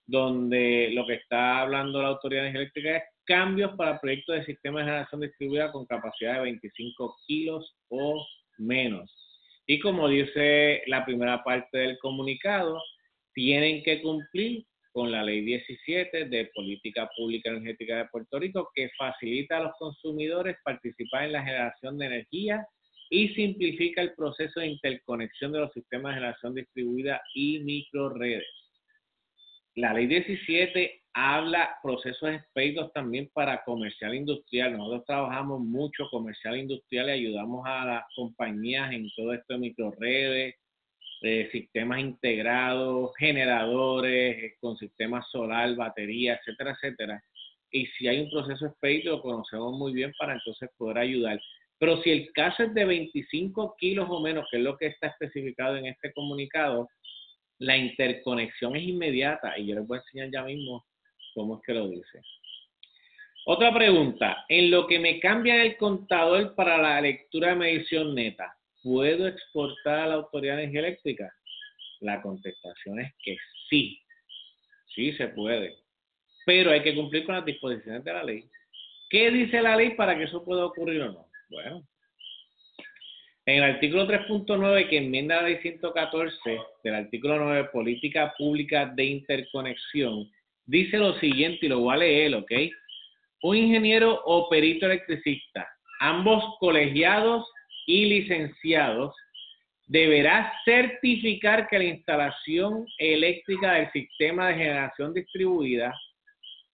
donde 0.05 0.89
lo 0.91 1.07
que 1.07 1.13
está 1.13 1.61
hablando 1.61 2.01
la 2.01 2.09
Autoridad 2.09 2.41
de 2.41 2.49
Energía 2.49 2.63
Eléctrica 2.63 2.97
es 2.97 3.16
cambios 3.27 3.75
para 3.75 3.99
proyectos 3.99 4.37
de 4.37 4.45
sistema 4.45 4.79
de 4.79 4.85
generación 4.85 5.21
distribuida 5.21 5.71
con 5.71 5.85
capacidad 5.85 6.35
de 6.35 6.41
25 6.41 7.15
kilos 7.27 7.75
o 7.89 8.25
menos. 8.57 9.11
Y 9.67 9.79
como 9.79 10.07
dice 10.07 10.81
la 10.87 11.05
primera 11.05 11.43
parte 11.43 11.77
del 11.77 11.99
comunicado, 11.99 12.81
tienen 13.33 13.83
que 13.83 14.01
cumplir 14.01 14.65
con 14.93 15.11
la 15.11 15.23
Ley 15.23 15.41
17 15.41 16.25
de 16.25 16.49
Política 16.55 17.07
Pública 17.15 17.51
Energética 17.51 17.97
de 17.97 18.05
Puerto 18.05 18.39
Rico, 18.39 18.71
que 18.73 18.89
facilita 18.97 19.57
a 19.57 19.63
los 19.63 19.73
consumidores 19.77 20.55
participar 20.63 21.25
en 21.25 21.33
la 21.33 21.43
generación 21.43 21.97
de 21.97 22.05
energía 22.07 22.65
y 23.09 23.29
simplifica 23.35 24.01
el 24.01 24.15
proceso 24.15 24.59
de 24.59 24.67
interconexión 24.67 25.51
de 25.51 25.59
los 25.59 25.73
sistemas 25.73 26.13
de 26.13 26.21
generación 26.21 26.55
distribuida 26.55 27.21
y 27.35 27.59
microredes. 27.59 28.47
La 29.75 29.93
ley 29.93 30.07
17 30.07 31.03
habla 31.19 31.79
procesos 31.81 32.29
expeditos 32.29 32.93
también 32.93 33.27
para 33.33 33.63
comercial 33.63 34.13
industrial. 34.13 34.77
Nosotros 34.77 35.05
trabajamos 35.05 35.61
mucho 35.61 36.07
comercial 36.11 36.57
industrial 36.57 37.09
y 37.09 37.11
ayudamos 37.13 37.65
a 37.65 37.85
las 37.85 38.03
compañías 38.15 38.91
en 38.91 39.09
todo 39.15 39.33
esto 39.33 39.53
de 39.53 39.59
microredes, 39.59 40.55
de 41.23 41.49
sistemas 41.51 42.01
integrados, 42.01 43.15
generadores 43.17 44.43
eh, 44.43 44.55
con 44.61 44.77
sistemas 44.77 45.27
solar, 45.31 45.75
batería, 45.75 46.35
etcétera, 46.35 46.73
etcétera. 46.73 47.23
Y 47.71 47.87
si 47.87 48.07
hay 48.07 48.19
un 48.19 48.29
proceso 48.29 48.67
expedito, 48.67 49.09
lo 49.09 49.21
conocemos 49.23 49.73
muy 49.73 49.93
bien 49.93 50.13
para 50.19 50.33
entonces 50.33 50.69
poder 50.77 50.99
ayudar. 50.99 51.39
Pero 51.79 51.99
si 52.03 52.11
el 52.11 52.31
caso 52.31 52.61
es 52.61 52.75
de 52.75 52.85
25 52.85 53.75
kilos 53.79 54.07
o 54.07 54.21
menos, 54.21 54.45
que 54.51 54.57
es 54.57 54.63
lo 54.63 54.77
que 54.77 54.85
está 54.85 55.07
especificado 55.07 55.77
en 55.77 55.87
este 55.87 56.13
comunicado, 56.13 56.87
la 57.57 57.75
interconexión 57.75 58.75
es 58.75 58.83
inmediata 58.83 59.57
y 59.57 59.65
yo 59.65 59.75
les 59.75 59.87
voy 59.87 59.97
a 59.97 60.01
enseñar 60.01 60.29
ya 60.31 60.43
mismo 60.43 60.85
cómo 61.37 61.57
es 61.57 61.61
que 61.63 61.73
lo 61.75 61.87
dice. 61.87 62.19
Otra 63.45 63.71
pregunta, 63.71 64.43
en 64.49 64.71
lo 64.71 64.87
que 64.87 64.97
me 64.97 65.19
cambia 65.19 65.61
el 65.61 65.77
contador 65.77 66.55
para 66.55 66.79
la 66.79 66.99
lectura 66.99 67.49
de 67.49 67.55
medición 67.55 68.15
neta, 68.15 68.57
¿puedo 68.81 69.27
exportar 69.27 69.99
a 69.99 70.07
la 70.07 70.15
Autoridad 70.15 70.57
de 70.57 70.63
Energía 70.63 70.79
Eléctrica? 70.79 71.31
La 71.99 72.23
contestación 72.23 72.99
es 73.01 73.13
que 73.23 73.37
sí, 73.69 74.01
sí 74.95 75.13
se 75.13 75.27
puede, 75.27 75.75
pero 76.43 76.71
hay 76.71 76.81
que 76.81 76.95
cumplir 76.95 77.23
con 77.23 77.35
las 77.35 77.45
disposiciones 77.45 78.03
de 78.03 78.13
la 78.13 78.23
ley. 78.23 78.43
¿Qué 79.07 79.29
dice 79.29 79.61
la 79.61 79.75
ley 79.75 79.91
para 79.91 80.17
que 80.17 80.23
eso 80.23 80.43
pueda 80.43 80.65
ocurrir 80.65 81.03
o 81.03 81.11
no? 81.11 81.27
Bueno, 81.49 81.87
en 83.45 83.57
el 83.57 83.75
artículo 83.75 84.07
3.9 84.07 84.89
que 84.89 84.97
enmienda 84.97 85.37
la 85.37 85.49
ley 85.49 85.57
114 85.61 86.57
del 86.83 86.95
artículo 86.95 87.37
9, 87.37 87.69
Política 87.71 88.33
Pública 88.37 88.87
de 88.87 89.05
Interconexión, 89.05 90.29
dice 90.67 90.97
lo 90.97 91.17
siguiente 91.19 91.65
y 91.65 91.69
lo 91.69 91.79
voy 91.79 91.95
a 91.95 91.97
leer, 91.97 92.35
¿ok? 92.35 92.51
Un 93.43 93.57
ingeniero 93.57 94.21
o 94.25 94.49
perito 94.49 94.85
electricista, 94.85 95.67
ambos 95.99 96.43
colegiados 96.59 97.49
y 97.85 98.05
licenciados, 98.05 99.15
deberá 99.87 100.53
certificar 100.65 101.67
que 101.69 101.77
la 101.77 101.85
instalación 101.85 102.85
eléctrica 102.97 103.73
del 103.73 103.91
sistema 103.91 104.49
de 104.49 104.55
generación 104.55 105.13
distribuida 105.13 105.93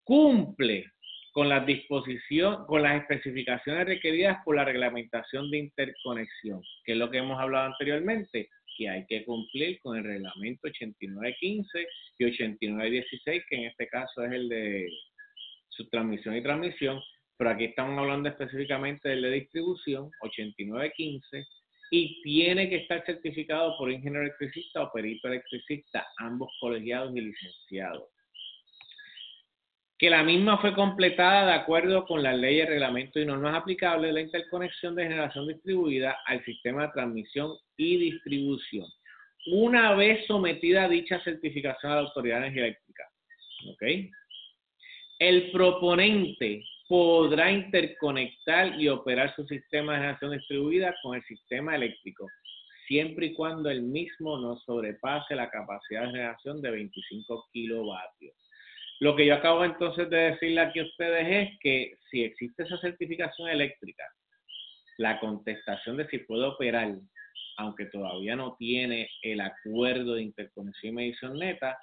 cumple 0.03 0.85
con 1.31 1.49
las 1.49 1.65
disposiciones, 1.65 2.59
con 2.67 2.81
las 2.81 3.01
especificaciones 3.01 3.85
requeridas 3.85 4.37
por 4.43 4.55
la 4.55 4.65
reglamentación 4.65 5.49
de 5.51 5.59
interconexión, 5.59 6.61
que 6.83 6.93
es 6.93 6.97
lo 6.97 7.09
que 7.09 7.19
hemos 7.19 7.39
hablado 7.39 7.67
anteriormente, 7.67 8.49
que 8.77 8.89
hay 8.89 9.05
que 9.05 9.23
cumplir 9.25 9.79
con 9.81 9.97
el 9.97 10.03
reglamento 10.03 10.67
8915 10.67 11.87
y 12.19 12.25
8916, 12.25 13.43
que 13.49 13.55
en 13.55 13.63
este 13.65 13.87
caso 13.87 14.23
es 14.23 14.31
el 14.31 14.49
de 14.49 14.89
su 15.69 15.89
transmisión 15.89 16.35
y 16.35 16.43
transmisión, 16.43 17.01
pero 17.37 17.49
aquí 17.49 17.65
estamos 17.65 17.97
hablando 17.97 18.29
específicamente 18.29 19.09
del 19.09 19.23
de 19.23 19.31
distribución, 19.31 20.09
8915, 20.21 21.45
y 21.91 22.21
tiene 22.21 22.69
que 22.69 22.77
estar 22.77 23.05
certificado 23.05 23.77
por 23.77 23.91
ingeniero 23.91 24.23
electricista 24.23 24.83
o 24.83 24.91
perito 24.91 25.27
electricista, 25.27 26.07
ambos 26.17 26.49
colegiados 26.59 27.15
y 27.15 27.21
licenciados 27.21 28.12
que 29.97 30.09
la 30.09 30.23
misma 30.23 30.57
fue 30.57 30.73
completada 30.73 31.45
de 31.45 31.53
acuerdo 31.53 32.05
con 32.05 32.23
las 32.23 32.37
leyes, 32.37 32.67
reglamentos 32.67 33.21
y 33.21 33.25
normas 33.25 33.55
aplicables 33.55 34.09
de 34.09 34.13
la 34.13 34.21
interconexión 34.21 34.95
de 34.95 35.03
generación 35.03 35.47
distribuida 35.47 36.17
al 36.25 36.43
sistema 36.43 36.83
de 36.83 36.93
transmisión 36.93 37.51
y 37.77 38.11
distribución. 38.11 38.87
Una 39.51 39.93
vez 39.93 40.25
sometida 40.25 40.87
dicha 40.87 41.21
certificación 41.23 41.91
a 41.91 41.95
la 41.95 42.01
Autoridad 42.01 42.41
de 42.41 42.81
El 45.19 45.51
proponente 45.51 46.63
podrá 46.87 47.51
interconectar 47.51 48.79
y 48.79 48.87
operar 48.87 49.33
su 49.35 49.45
sistema 49.45 49.93
de 49.93 49.99
generación 49.99 50.31
distribuida 50.31 50.95
con 51.01 51.15
el 51.15 51.23
sistema 51.23 51.75
eléctrico, 51.75 52.27
siempre 52.87 53.27
y 53.27 53.33
cuando 53.33 53.69
el 53.69 53.83
mismo 53.83 54.37
no 54.37 54.57
sobrepase 54.59 55.35
la 55.35 55.49
capacidad 55.49 56.01
de 56.01 56.11
generación 56.11 56.61
de 56.61 56.71
25 56.71 57.47
kilovatios. 57.51 58.42
Lo 59.03 59.17
que 59.17 59.25
yo 59.25 59.35
acabo 59.35 59.65
entonces 59.65 60.09
de 60.09 60.31
decirle 60.31 60.61
aquí 60.61 60.79
a 60.79 60.83
ustedes 60.83 61.27
es 61.27 61.59
que 61.59 61.97
si 62.09 62.23
existe 62.23 62.63
esa 62.63 62.77
certificación 62.77 63.49
eléctrica, 63.49 64.05
la 64.97 65.19
contestación 65.19 65.97
de 65.97 66.07
si 66.07 66.19
puede 66.19 66.45
operar, 66.45 66.95
aunque 67.57 67.87
todavía 67.87 68.37
no 68.37 68.55
tiene 68.57 69.09
el 69.21 69.41
acuerdo 69.41 70.13
de 70.13 70.21
interconexión 70.21 70.93
y 70.93 70.95
medición 70.95 71.37
neta, 71.37 71.77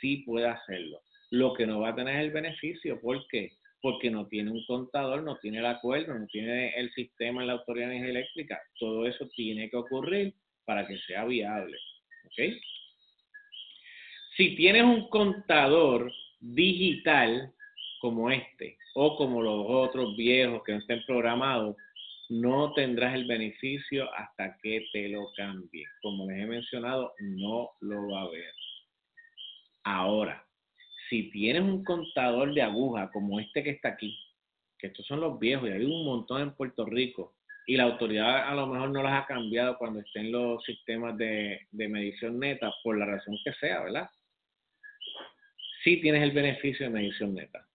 sí 0.00 0.22
puede 0.24 0.48
hacerlo. 0.48 1.02
Lo 1.28 1.52
que 1.52 1.66
no 1.66 1.80
va 1.80 1.90
a 1.90 1.94
tener 1.94 2.14
es 2.14 2.22
el 2.22 2.30
beneficio. 2.30 2.98
¿Por 2.98 3.26
qué? 3.28 3.50
Porque 3.82 4.10
no 4.10 4.26
tiene 4.26 4.50
un 4.50 4.64
contador, 4.64 5.22
no 5.22 5.36
tiene 5.36 5.58
el 5.58 5.66
acuerdo, 5.66 6.18
no 6.18 6.26
tiene 6.28 6.70
el 6.78 6.90
sistema 6.94 7.42
en 7.42 7.48
la 7.48 7.52
Autoridad 7.52 7.90
de 7.90 8.08
Eléctrica. 8.08 8.58
Todo 8.78 9.06
eso 9.06 9.28
tiene 9.36 9.68
que 9.68 9.76
ocurrir 9.76 10.32
para 10.64 10.86
que 10.86 10.96
sea 11.00 11.26
viable. 11.26 11.76
¿Ok? 12.24 12.54
Si 14.38 14.56
tienes 14.56 14.84
un 14.84 15.10
contador 15.10 16.10
digital 16.52 17.52
como 18.00 18.30
este 18.30 18.76
o 18.94 19.16
como 19.16 19.42
los 19.42 19.64
otros 19.66 20.16
viejos 20.16 20.62
que 20.64 20.72
no 20.72 20.78
estén 20.78 21.02
programados, 21.06 21.76
no 22.28 22.72
tendrás 22.74 23.14
el 23.14 23.26
beneficio 23.26 24.12
hasta 24.14 24.56
que 24.62 24.86
te 24.92 25.08
lo 25.08 25.32
cambie. 25.36 25.86
Como 26.02 26.30
les 26.30 26.42
he 26.42 26.46
mencionado, 26.46 27.12
no 27.20 27.70
lo 27.80 28.08
va 28.10 28.22
a 28.22 28.28
ver. 28.28 28.52
Ahora, 29.84 30.44
si 31.08 31.30
tienes 31.30 31.62
un 31.62 31.84
contador 31.84 32.54
de 32.54 32.62
aguja 32.62 33.10
como 33.10 33.40
este 33.40 33.62
que 33.62 33.70
está 33.70 33.90
aquí, 33.90 34.18
que 34.78 34.88
estos 34.88 35.06
son 35.06 35.20
los 35.20 35.38
viejos 35.38 35.68
y 35.68 35.72
hay 35.72 35.84
un 35.84 36.04
montón 36.04 36.42
en 36.42 36.54
Puerto 36.54 36.84
Rico, 36.86 37.34
y 37.66 37.76
la 37.76 37.84
autoridad 37.84 38.48
a 38.48 38.54
lo 38.54 38.66
mejor 38.66 38.90
no 38.90 39.02
las 39.02 39.22
ha 39.22 39.26
cambiado 39.26 39.78
cuando 39.78 40.00
estén 40.00 40.30
los 40.30 40.62
sistemas 40.64 41.16
de, 41.16 41.66
de 41.70 41.88
medición 41.88 42.38
neta, 42.38 42.72
por 42.82 42.98
la 42.98 43.06
razón 43.06 43.38
que 43.42 43.52
sea, 43.54 43.82
¿verdad? 43.82 44.10
Sí 45.84 46.00
tienes 46.00 46.22
el 46.22 46.32
beneficio 46.32 46.86
de 46.86 46.92
medición 46.92 47.34
neta. 47.34 47.68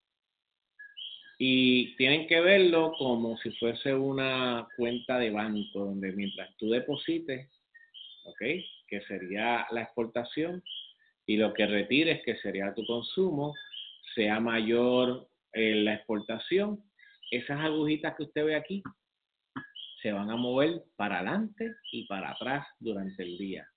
Y 1.37 1.95
tienen 1.95 2.27
que 2.27 2.41
verlo 2.41 2.91
como 2.97 3.37
si 3.37 3.51
fuese 3.51 3.93
una 3.93 4.67
cuenta 4.75 5.17
de 5.19 5.29
banco, 5.29 5.85
donde 5.85 6.11
mientras 6.11 6.53
tú 6.57 6.69
deposites, 6.69 7.47
¿ok? 8.25 8.41
Que 8.87 9.01
sería 9.07 9.65
la 9.71 9.83
exportación, 9.83 10.61
y 11.25 11.37
lo 11.37 11.53
que 11.53 11.67
retires, 11.67 12.23
que 12.25 12.35
sería 12.37 12.73
tu 12.73 12.83
consumo, 12.85 13.53
sea 14.15 14.39
mayor 14.39 15.29
eh, 15.53 15.75
la 15.75 15.93
exportación, 15.93 16.83
esas 17.31 17.59
agujitas 17.59 18.15
que 18.17 18.23
usted 18.23 18.45
ve 18.45 18.55
aquí 18.55 18.81
se 20.01 20.11
van 20.11 20.31
a 20.31 20.35
mover 20.35 20.81
para 20.95 21.17
adelante 21.19 21.75
y 21.91 22.07
para 22.07 22.31
atrás 22.31 22.65
durante 22.79 23.21
el 23.21 23.37
día 23.37 23.67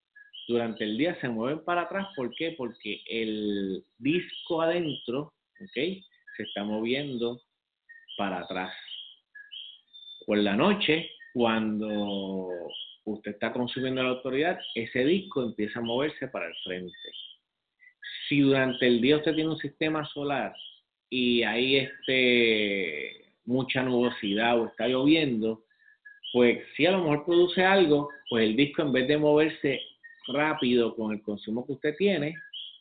durante 0.49 0.85
el 0.85 0.99
día 0.99 1.19
se 1.21 1.29
mueven 1.29 1.65
para 1.65 1.83
atrás. 1.83 2.09
¿Por 2.17 2.35
qué? 2.35 2.55
Porque 2.57 3.03
el 3.07 3.85
disco 3.99 4.63
adentro, 4.63 5.33
¿ok? 5.61 5.75
Se 6.37 6.43
está 6.43 6.65
moviendo 6.65 7.41
para 8.17 8.41
atrás. 8.41 8.75
Por 10.27 10.39
la 10.39 10.57
noche, 10.57 11.11
cuando 11.33 12.49
usted 13.05 13.33
está 13.33 13.53
consumiendo 13.53 14.03
la 14.03 14.11
autoridad, 14.11 14.59
ese 14.75 15.05
disco 15.05 15.43
empieza 15.43 15.81
a 15.81 15.83
moverse 15.83 16.29
para 16.29 16.47
el 16.47 16.55
frente. 16.65 16.93
Si 18.29 18.41
durante 18.41 18.87
el 18.87 19.01
día 19.01 19.17
usted 19.17 19.35
tiene 19.35 19.51
un 19.51 19.59
sistema 19.59 20.05
solar 20.07 20.55
y 21.11 21.43
hay 21.43 21.77
este, 21.77 23.25
mucha 23.45 23.83
nubosidad 23.83 24.61
o 24.61 24.67
está 24.67 24.89
lloviendo, 24.89 25.65
pues 26.33 26.65
si 26.77 26.87
a 26.87 26.93
lo 26.93 27.03
mejor 27.03 27.25
produce 27.27 27.63
algo, 27.63 28.09
pues 28.31 28.45
el 28.45 28.57
disco 28.57 28.83
en 28.83 28.93
vez 28.93 29.09
de 29.09 29.19
moverse 29.19 29.81
rápido 30.29 30.95
con 30.95 31.13
el 31.13 31.23
consumo 31.23 31.67
que 31.67 31.73
usted 31.73 31.97
tiene, 31.97 32.35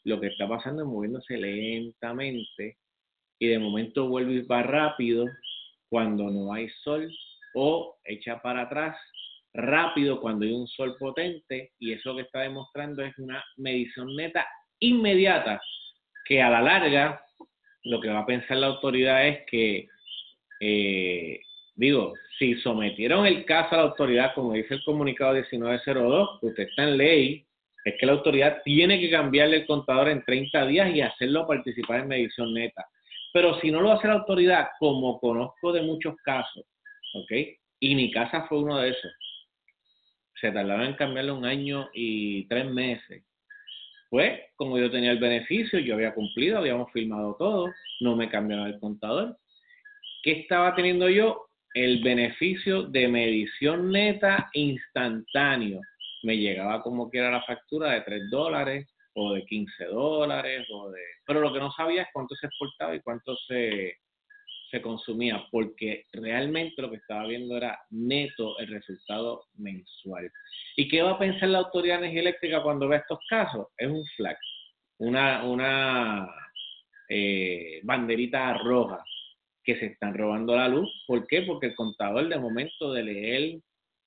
lo 0.04 0.19
que 0.19 0.27
está 0.27 0.47
pasando 0.47 0.82
es 0.82 0.88
moviéndose 0.88 1.38
lentamente 1.38 2.77
y 3.39 3.47
de 3.47 3.60
momento 3.60 4.08
vuelve 4.08 4.34
y 4.34 4.41
va 4.41 4.63
rápido 4.63 5.25
cuando 5.89 6.30
no 6.30 6.54
hay 6.54 6.69
sol 6.84 7.12
o 7.54 7.97
echa 8.06 8.41
para 8.41 8.63
atrás 8.63 8.97
rápido 9.54 10.21
cuando 10.21 10.45
hay 10.45 10.54
un 10.54 10.67
sol 10.67 10.95
potente 10.97 11.71
y 11.80 11.91
eso 11.93 12.15
que 12.15 12.21
está 12.21 12.41
demostrando 12.41 13.04
es 13.04 13.17
una 13.17 13.43
medición 13.58 14.15
neta 14.15 14.47
inmediata 14.80 15.62
que 16.25 16.41
a 16.41 16.49
la 16.49 16.62
larga 16.62 17.21
lo 17.84 17.99
que 17.99 18.10
va 18.10 18.19
a 18.19 18.25
pensar 18.25 18.58
la 18.58 18.67
autoridad 18.67 19.27
es 19.27 19.39
que 19.47 19.88
eh, 20.60 21.41
Digo, 21.81 22.13
si 22.37 22.53
sometieron 22.61 23.25
el 23.25 23.43
caso 23.43 23.73
a 23.73 23.77
la 23.77 23.83
autoridad, 23.85 24.35
como 24.35 24.53
dice 24.53 24.75
el 24.75 24.83
comunicado 24.83 25.33
1902, 25.33 26.43
usted 26.43 26.69
está 26.69 26.83
en 26.83 26.95
ley, 26.95 27.43
es 27.83 27.95
que 27.99 28.05
la 28.05 28.11
autoridad 28.11 28.61
tiene 28.63 28.99
que 28.99 29.09
cambiarle 29.09 29.57
el 29.57 29.65
contador 29.65 30.09
en 30.09 30.23
30 30.23 30.67
días 30.67 30.93
y 30.93 31.01
hacerlo 31.01 31.47
participar 31.47 32.01
en 32.01 32.09
medición 32.09 32.53
neta. 32.53 32.85
Pero 33.33 33.59
si 33.61 33.71
no 33.71 33.81
lo 33.81 33.93
hace 33.93 34.07
la 34.07 34.13
autoridad, 34.13 34.67
como 34.77 35.19
conozco 35.19 35.71
de 35.71 35.81
muchos 35.81 36.15
casos, 36.17 36.63
¿ok? 37.15 37.31
Y 37.79 37.95
mi 37.95 38.11
casa 38.11 38.45
fue 38.47 38.59
uno 38.59 38.77
de 38.77 38.89
esos. 38.89 39.11
Se 40.39 40.51
tardaba 40.51 40.85
en 40.85 40.93
cambiarlo 40.93 41.35
un 41.35 41.45
año 41.45 41.89
y 41.95 42.47
tres 42.47 42.67
meses. 42.67 43.23
Pues, 44.11 44.39
como 44.55 44.77
yo 44.77 44.91
tenía 44.91 45.09
el 45.09 45.19
beneficio, 45.19 45.79
yo 45.79 45.95
había 45.95 46.13
cumplido, 46.13 46.59
habíamos 46.59 46.91
firmado 46.91 47.35
todo, 47.39 47.73
no 48.01 48.15
me 48.15 48.29
cambiaron 48.29 48.67
el 48.67 48.79
contador. 48.79 49.35
¿Qué 50.21 50.33
estaba 50.41 50.75
teniendo 50.75 51.09
yo? 51.09 51.47
El 51.73 52.03
beneficio 52.03 52.84
de 52.84 53.07
medición 53.07 53.91
neta 53.91 54.49
instantáneo. 54.53 55.79
Me 56.23 56.38
llegaba 56.38 56.81
como 56.84 57.10
quiera 57.10 57.31
la 57.31 57.43
factura 57.43 57.91
de 57.91 58.01
3 58.01 58.29
dólares 58.29 58.88
o 59.13 59.34
de 59.34 59.45
15 59.45 59.86
dólares, 59.86 60.67
o 60.71 60.89
de... 60.89 61.01
pero 61.25 61.39
lo 61.39 61.53
que 61.53 61.60
no 61.60 61.71
sabía 61.71 62.03
es 62.03 62.07
cuánto 62.13 62.36
se 62.36 62.47
exportaba 62.47 62.95
y 62.95 63.01
cuánto 63.01 63.36
se, 63.47 63.95
se 64.69 64.81
consumía, 64.81 65.45
porque 65.51 66.05
realmente 66.13 66.81
lo 66.81 66.89
que 66.89 66.97
estaba 66.97 67.27
viendo 67.27 67.57
era 67.57 67.79
neto 67.89 68.57
el 68.60 68.67
resultado 68.67 69.45
mensual. 69.55 70.31
¿Y 70.75 70.88
qué 70.88 71.01
va 71.01 71.12
a 71.12 71.19
pensar 71.19 71.49
la 71.49 71.60
autoridad 71.60 71.95
de 71.95 72.05
energía 72.05 72.21
eléctrica 72.21 72.63
cuando 72.63 72.88
ve 72.88 72.97
estos 72.97 73.19
casos? 73.29 73.67
Es 73.77 73.89
un 73.89 74.05
flag, 74.15 74.38
una, 74.99 75.43
una 75.43 76.27
eh, 77.10 77.81
banderita 77.84 78.57
roja 78.60 79.03
que 79.63 79.78
se 79.78 79.88
están 79.88 80.13
robando 80.13 80.56
la 80.56 80.67
luz. 80.67 80.89
¿Por 81.08 81.28
qué? 81.28 81.43
Porque 81.43 81.67
el 81.67 81.76
contador 81.76 82.28
de 82.28 82.39
momento 82.39 82.93
de 82.93 83.04
leer 83.04 83.60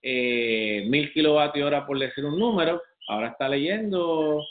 eh, 0.02 0.84
mil 0.88 1.12
kilovatios 1.12 1.66
hora 1.66 1.86
por 1.86 1.98
decir 1.98 2.24
un 2.24 2.38
número, 2.38 2.82
ahora 3.08 3.28
está 3.28 3.48
leyendo 3.48 4.44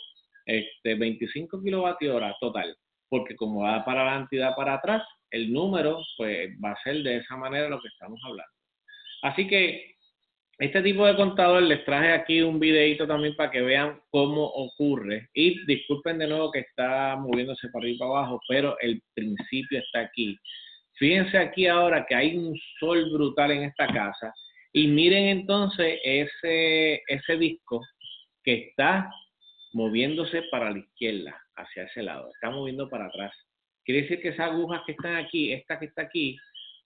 este 0.46 0.96
25 0.96 1.62
kilovatios 1.62 2.16
hora 2.16 2.36
total, 2.40 2.76
porque 3.10 3.36
como 3.36 3.64
va 3.64 3.86
para 3.86 4.04
la 4.06 4.18
entidad 4.18 4.56
para 4.56 4.76
atrás, 4.76 5.04
el 5.32 5.52
número 5.52 6.00
pues 6.18 6.50
va 6.64 6.72
a 6.72 6.84
ser 6.84 7.04
de 7.04 7.18
esa 7.18 7.36
manera 7.38 7.70
lo 7.70 7.82
que 7.82 7.88
estamos 7.88 8.20
hablando. 8.24 8.52
Así 9.22 9.48
que 9.48 9.94
este 10.60 10.82
tipo 10.84 11.06
de 11.06 11.16
contador 11.16 11.64
les 11.64 11.84
traje 11.84 12.12
aquí 12.12 12.42
un 12.42 12.60
videito 12.60 13.08
también 13.08 13.36
para 13.36 13.50
que 13.50 13.62
vean 13.62 14.00
cómo 14.10 14.46
ocurre. 14.46 15.30
Y 15.34 15.66
disculpen 15.66 16.20
de 16.20 16.28
nuevo 16.28 16.52
que 16.52 16.60
está 16.60 17.16
moviéndose 17.16 17.70
para 17.70 17.84
arriba 17.84 17.96
y 17.96 18.00
para 18.00 18.12
abajo, 18.12 18.42
pero 18.48 18.78
el 18.80 19.02
principio 19.16 19.80
está 19.80 20.02
aquí. 20.02 20.38
Fíjense 20.96 21.38
aquí 21.38 21.68
ahora 21.68 22.06
que 22.08 22.16
hay 22.16 22.38
un 22.38 22.56
sol 22.80 23.10
brutal 23.12 23.52
en 23.52 23.64
esta 23.64 23.88
casa 23.88 24.34
y 24.72 24.88
miren 24.88 25.26
entonces 25.26 26.00
ese, 26.04 27.02
ese 27.08 27.38
disco 27.38 27.82
que 28.44 28.70
está 28.70 29.10
moviéndose 29.74 30.44
para 30.52 30.72
la 30.72 30.80
izquierda, 30.80 31.40
hacia 31.56 31.84
ese 31.84 32.04
lado, 32.04 32.30
está 32.34 32.50
moviendo 32.50 32.90
para 32.90 33.06
atrás. 33.06 33.34
Quiere 33.86 34.04
decir 34.04 34.22
que 34.22 34.30
esas 34.30 34.52
agujas 34.52 34.82
que 34.86 34.94
están 34.94 35.16
aquí, 35.16 35.52
esta 35.52 35.80
que 35.80 35.86
está 35.86 36.04
aquí, 36.04 36.38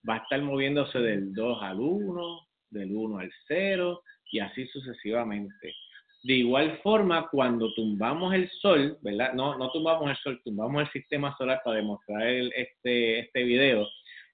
va 0.08 0.15
a 0.15 0.17
estar 0.17 0.41
moviéndose 0.41 1.00
del 1.00 1.34
2 1.34 1.63
al 1.63 1.80
1, 1.80 2.48
del 2.70 2.96
1 2.96 3.20
al 3.20 3.32
0 3.48 4.02
y 4.32 4.39
así 4.39 4.67
sucesivamente. 4.67 5.74
De 6.24 6.34
igual 6.34 6.80
forma, 6.82 7.28
cuando 7.30 7.74
tumbamos 7.74 8.34
el 8.34 8.50
sol, 8.50 8.98
¿verdad? 9.02 9.34
No, 9.34 9.58
no 9.58 9.72
tumbamos 9.72 10.10
el 10.10 10.17
sol, 10.17 10.41
tumbamos 10.43 10.82
el 10.82 10.91
sistema 10.91 11.36
solar 11.38 11.62
para 11.63 11.78
demostrar 11.78 12.28
este, 12.28 13.20
este 13.20 13.43
video, 13.43 13.88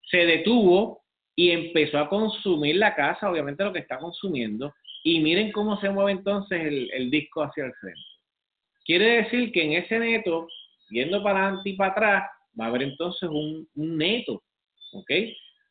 se 0.09 0.17
detuvo 0.25 1.03
y 1.35 1.51
empezó 1.51 1.97
a 1.97 2.09
consumir 2.09 2.75
la 2.77 2.95
casa, 2.95 3.29
obviamente 3.29 3.63
lo 3.63 3.73
que 3.73 3.79
está 3.79 3.97
consumiendo, 3.97 4.73
y 5.03 5.19
miren 5.19 5.51
cómo 5.51 5.79
se 5.81 5.89
mueve 5.89 6.13
entonces 6.13 6.61
el, 6.61 7.11
disco 7.11 7.43
hacia 7.43 7.65
el 7.65 7.73
frente. 7.73 8.01
Quiere 8.85 9.23
decir 9.23 9.51
que 9.51 9.63
en 9.63 9.73
ese 9.73 9.99
neto, 9.99 10.47
yendo 10.89 11.23
para 11.23 11.43
adelante 11.43 11.69
y 11.69 11.73
para 11.73 11.91
atrás, 11.91 12.23
va 12.59 12.65
a 12.65 12.67
haber 12.67 12.83
entonces 12.83 13.29
un, 13.29 13.67
neto, 13.75 14.43
¿ok? 14.93 15.11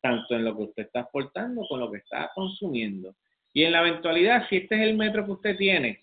Tanto 0.01 0.35
en 0.35 0.45
lo 0.45 0.55
que 0.55 0.63
usted 0.63 0.83
está 0.83 1.01
exportando 1.01 1.65
como 1.67 1.85
lo 1.85 1.91
que 1.91 1.99
está 1.99 2.31
consumiendo. 2.35 3.15
Y 3.53 3.63
en 3.63 3.71
la 3.71 3.87
eventualidad, 3.87 4.47
si 4.49 4.57
este 4.57 4.75
es 4.75 4.81
el 4.81 4.97
metro 4.97 5.25
que 5.25 5.31
usted 5.31 5.57
tiene, 5.57 6.01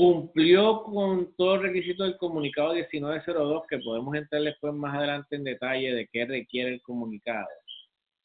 cumplió 0.00 0.82
con 0.84 1.34
todo 1.36 1.56
el 1.56 1.60
requisito 1.60 2.04
del 2.04 2.16
comunicado 2.16 2.72
1902, 2.72 3.64
que 3.68 3.80
podemos 3.80 4.14
entrar 4.14 4.40
después 4.40 4.72
más 4.72 4.96
adelante 4.96 5.36
en 5.36 5.44
detalle 5.44 5.92
de 5.92 6.08
qué 6.10 6.24
requiere 6.24 6.72
el 6.72 6.80
comunicado. 6.80 7.46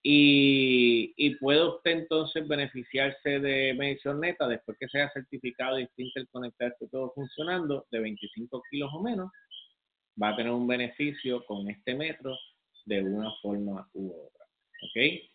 Y, 0.02 1.14
y 1.18 1.36
puede 1.36 1.68
usted 1.68 1.92
entonces 1.92 2.48
beneficiarse 2.48 3.42
de 3.42 3.74
medición 3.74 4.22
neta 4.22 4.48
después 4.48 4.78
que 4.80 4.88
se 4.88 5.02
haya 5.02 5.12
certificado 5.12 5.76
distinto 5.76 6.18
el 6.22 6.30
conectarse 6.30 6.88
todo 6.88 7.12
funcionando 7.14 7.86
de 7.92 8.00
25 8.00 8.64
kilos 8.72 8.90
o 8.94 9.02
menos 9.02 9.30
va 10.22 10.30
a 10.30 10.36
tener 10.38 10.54
un 10.54 10.68
beneficio 10.68 11.44
con 11.44 11.70
este 11.70 11.94
metro 11.94 12.38
de 12.86 13.04
una 13.04 13.34
forma 13.42 13.86
u 13.96 14.12
otra. 14.12 14.46
¿Ok? 14.82 15.26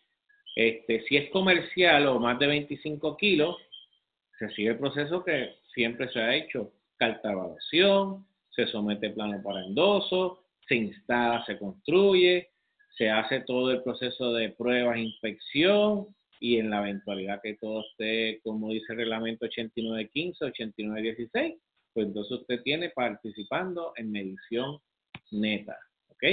Este, 0.55 1.03
si 1.03 1.17
es 1.17 1.29
comercial 1.29 2.07
o 2.07 2.19
más 2.19 2.39
de 2.39 2.47
25 2.47 3.15
kilos, 3.15 3.57
se 4.41 4.55
sigue 4.55 4.69
el 4.69 4.79
proceso 4.79 5.23
que 5.23 5.55
siempre 5.73 6.09
se 6.09 6.19
ha 6.19 6.35
hecho. 6.35 6.73
Carta 6.97 7.31
evaluación, 7.31 8.25
se 8.49 8.65
somete 8.67 9.11
plano 9.11 9.41
para 9.43 9.63
endoso, 9.63 10.43
se 10.67 10.75
instala, 10.75 11.45
se 11.45 11.59
construye, 11.59 12.49
se 12.97 13.09
hace 13.09 13.41
todo 13.41 13.71
el 13.71 13.83
proceso 13.83 14.33
de 14.33 14.49
pruebas, 14.49 14.97
inspección 14.97 16.07
y 16.39 16.57
en 16.57 16.71
la 16.71 16.79
eventualidad 16.79 17.39
que 17.41 17.55
todo 17.55 17.81
esté, 17.81 18.39
como 18.43 18.71
dice 18.71 18.93
el 18.93 18.97
reglamento 18.97 19.45
8915, 19.45 20.45
8916, 20.45 21.55
pues 21.93 22.07
entonces 22.07 22.39
usted 22.39 22.61
tiene 22.63 22.89
participando 22.89 23.93
en 23.95 24.11
medición 24.11 24.79
neta. 25.29 25.77
¿Ok? 26.09 26.23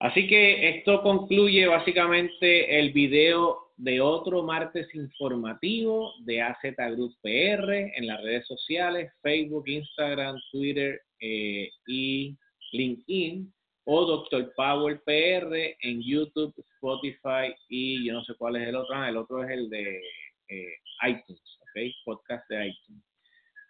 Así 0.00 0.26
que 0.26 0.68
esto 0.70 1.00
concluye 1.02 1.66
básicamente 1.66 2.78
el 2.78 2.92
video 2.92 3.65
de 3.76 4.00
otro 4.00 4.42
martes 4.42 4.92
informativo 4.94 6.12
de 6.24 6.40
AZ 6.40 6.58
Group 6.92 7.14
PR 7.22 7.72
en 7.72 8.06
las 8.06 8.22
redes 8.22 8.46
sociales, 8.46 9.12
Facebook, 9.22 9.68
Instagram, 9.68 10.36
Twitter 10.50 11.00
eh, 11.20 11.70
y 11.86 12.36
LinkedIn, 12.72 13.52
o 13.84 14.04
Dr. 14.04 14.52
Power 14.56 15.00
PR 15.04 15.76
en 15.80 16.02
YouTube, 16.02 16.54
Spotify 16.74 17.54
y 17.68 18.04
yo 18.06 18.14
no 18.14 18.24
sé 18.24 18.34
cuál 18.34 18.56
es 18.56 18.68
el 18.68 18.74
otro, 18.74 18.96
ah, 18.96 19.08
el 19.08 19.16
otro 19.16 19.44
es 19.44 19.50
el 19.50 19.70
de 19.70 20.00
eh, 20.48 20.74
iTunes, 21.06 21.58
¿ok? 21.60 21.80
Podcast 22.04 22.48
de 22.48 22.68
iTunes. 22.68 23.02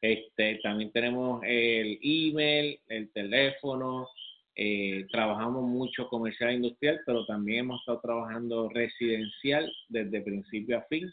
Este, 0.00 0.58
también 0.62 0.90
tenemos 0.92 1.42
el 1.44 1.98
email, 2.02 2.78
el 2.88 3.12
teléfono, 3.12 4.08
eh, 4.56 5.06
trabajamos 5.10 5.64
mucho 5.64 6.08
comercial 6.08 6.50
e 6.50 6.54
industrial, 6.54 7.00
pero 7.04 7.26
también 7.26 7.60
hemos 7.60 7.80
estado 7.80 8.00
trabajando 8.00 8.70
residencial 8.70 9.70
desde 9.88 10.22
principio 10.22 10.78
a 10.78 10.82
fin. 10.82 11.10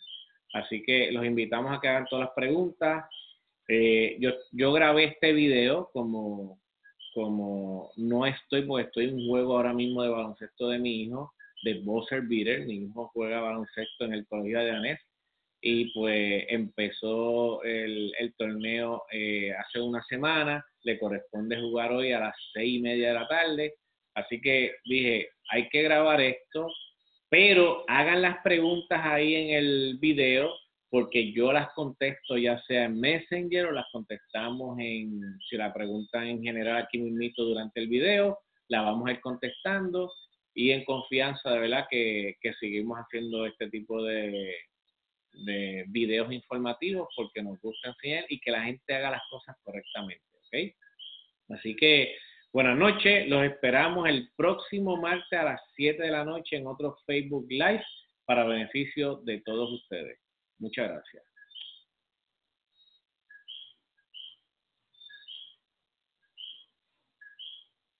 Así 0.54 0.82
que 0.84 1.12
los 1.12 1.26
invitamos 1.26 1.76
a 1.76 1.82
que 1.82 1.90
hagan 1.90 2.06
todas 2.10 2.28
las 2.28 2.36
preguntas. 2.36 3.06
Eh, 3.68 4.18
yo, 4.20 4.32
yo 4.52 4.72
grabé 4.72 5.06
este 5.06 5.34
video 5.34 5.90
como, 5.92 6.60
como 7.14 7.92
no 7.98 8.26
estoy, 8.26 8.62
porque 8.64 8.88
estoy 8.88 9.10
en 9.10 9.16
un 9.16 9.28
juego 9.28 9.58
ahora 9.58 9.74
mismo 9.74 10.04
de 10.04 10.10
baloncesto 10.10 10.70
de 10.70 10.80
mi 10.80 11.04
hijo, 11.04 11.34
de 11.64 11.82
Buzzer 11.82 12.22
Beater. 12.22 12.66
Mi 12.66 12.86
hijo 12.86 13.12
juega 13.14 13.42
baloncesto 13.42 14.06
en 14.06 14.14
el 14.14 14.26
colegio 14.28 14.60
de 14.60 14.72
Anés 14.72 15.00
y 15.66 15.86
pues 15.94 16.46
empezó 16.50 17.64
el, 17.64 18.14
torneo 18.38 19.04
eh, 19.12 19.54
hace 19.54 19.80
una 19.80 20.04
semana, 20.04 20.64
le 20.84 21.00
corresponde 21.00 21.60
jugar 21.60 21.92
hoy 21.92 22.12
a 22.12 22.20
las 22.20 22.36
seis 22.54 22.80
y 22.80 22.82
media 22.82 23.10
de 23.10 23.14
la 23.14 23.28
tarde, 23.28 23.76
así 24.16 24.40
que 24.42 24.76
dije, 24.86 25.30
hay 25.50 25.70
que 25.70 25.82
grabar 25.82 26.22
esto, 26.22 26.68
pero 27.30 27.84
hagan 27.88 28.22
las 28.22 28.42
preguntas 28.44 29.00
ahí 29.04 29.36
en 29.36 29.50
el 29.58 29.98
video, 30.00 30.52
porque 30.90 31.32
yo 31.32 31.52
las 31.52 31.74
contesto 31.74 32.38
ya 32.38 32.62
sea 32.64 32.86
en 32.86 33.00
Messenger 33.00 33.66
o 33.66 33.72
las 33.72 33.88
contestamos 33.92 34.78
en, 34.80 35.20
si 35.50 35.58
la 35.58 35.74
preguntan 35.74 36.28
en 36.28 36.44
general 36.44 36.78
aquí 36.78 37.00
mismo 37.00 37.34
durante 37.38 37.80
el 37.80 37.88
video, 37.88 38.38
la 38.68 38.82
vamos 38.82 39.08
a 39.08 39.14
ir 39.14 39.22
contestando 39.22 40.12
y 40.54 40.72
en 40.72 40.86
confianza 40.86 41.52
de 41.52 41.60
verdad 41.60 41.88
que 41.90 42.36
seguimos 42.60 43.00
haciendo 43.00 43.46
este 43.48 43.70
tipo 43.72 44.04
de, 44.04 44.56
de 45.34 45.86
videos 45.88 46.32
informativos 46.32 47.08
porque 47.16 47.42
nos 47.42 47.60
gusta 47.60 47.90
enseñar 47.90 48.26
y 48.30 48.40
que 48.40 48.52
la 48.52 48.64
gente 48.64 48.94
haga 48.94 49.12
las 49.12 49.24
cosas 49.30 49.56
correctamente, 49.64 50.24
Así 51.50 51.76
que 51.76 52.16
buenas 52.52 52.78
noches, 52.78 53.28
los 53.28 53.44
esperamos 53.44 54.08
el 54.08 54.30
próximo 54.36 54.98
martes 54.98 55.40
a 55.40 55.44
las 55.44 55.62
7 55.76 56.02
de 56.02 56.12
la 56.12 56.24
noche 56.24 56.58
en 56.58 56.68
otro 56.68 56.98
Facebook 57.06 57.48
Live 57.50 57.84
para 58.26 58.46
beneficio 58.46 59.18
de 59.24 59.42
todos 59.42 59.72
ustedes. 59.72 60.20
Muchas 60.60 60.90
gracias. 60.90 61.33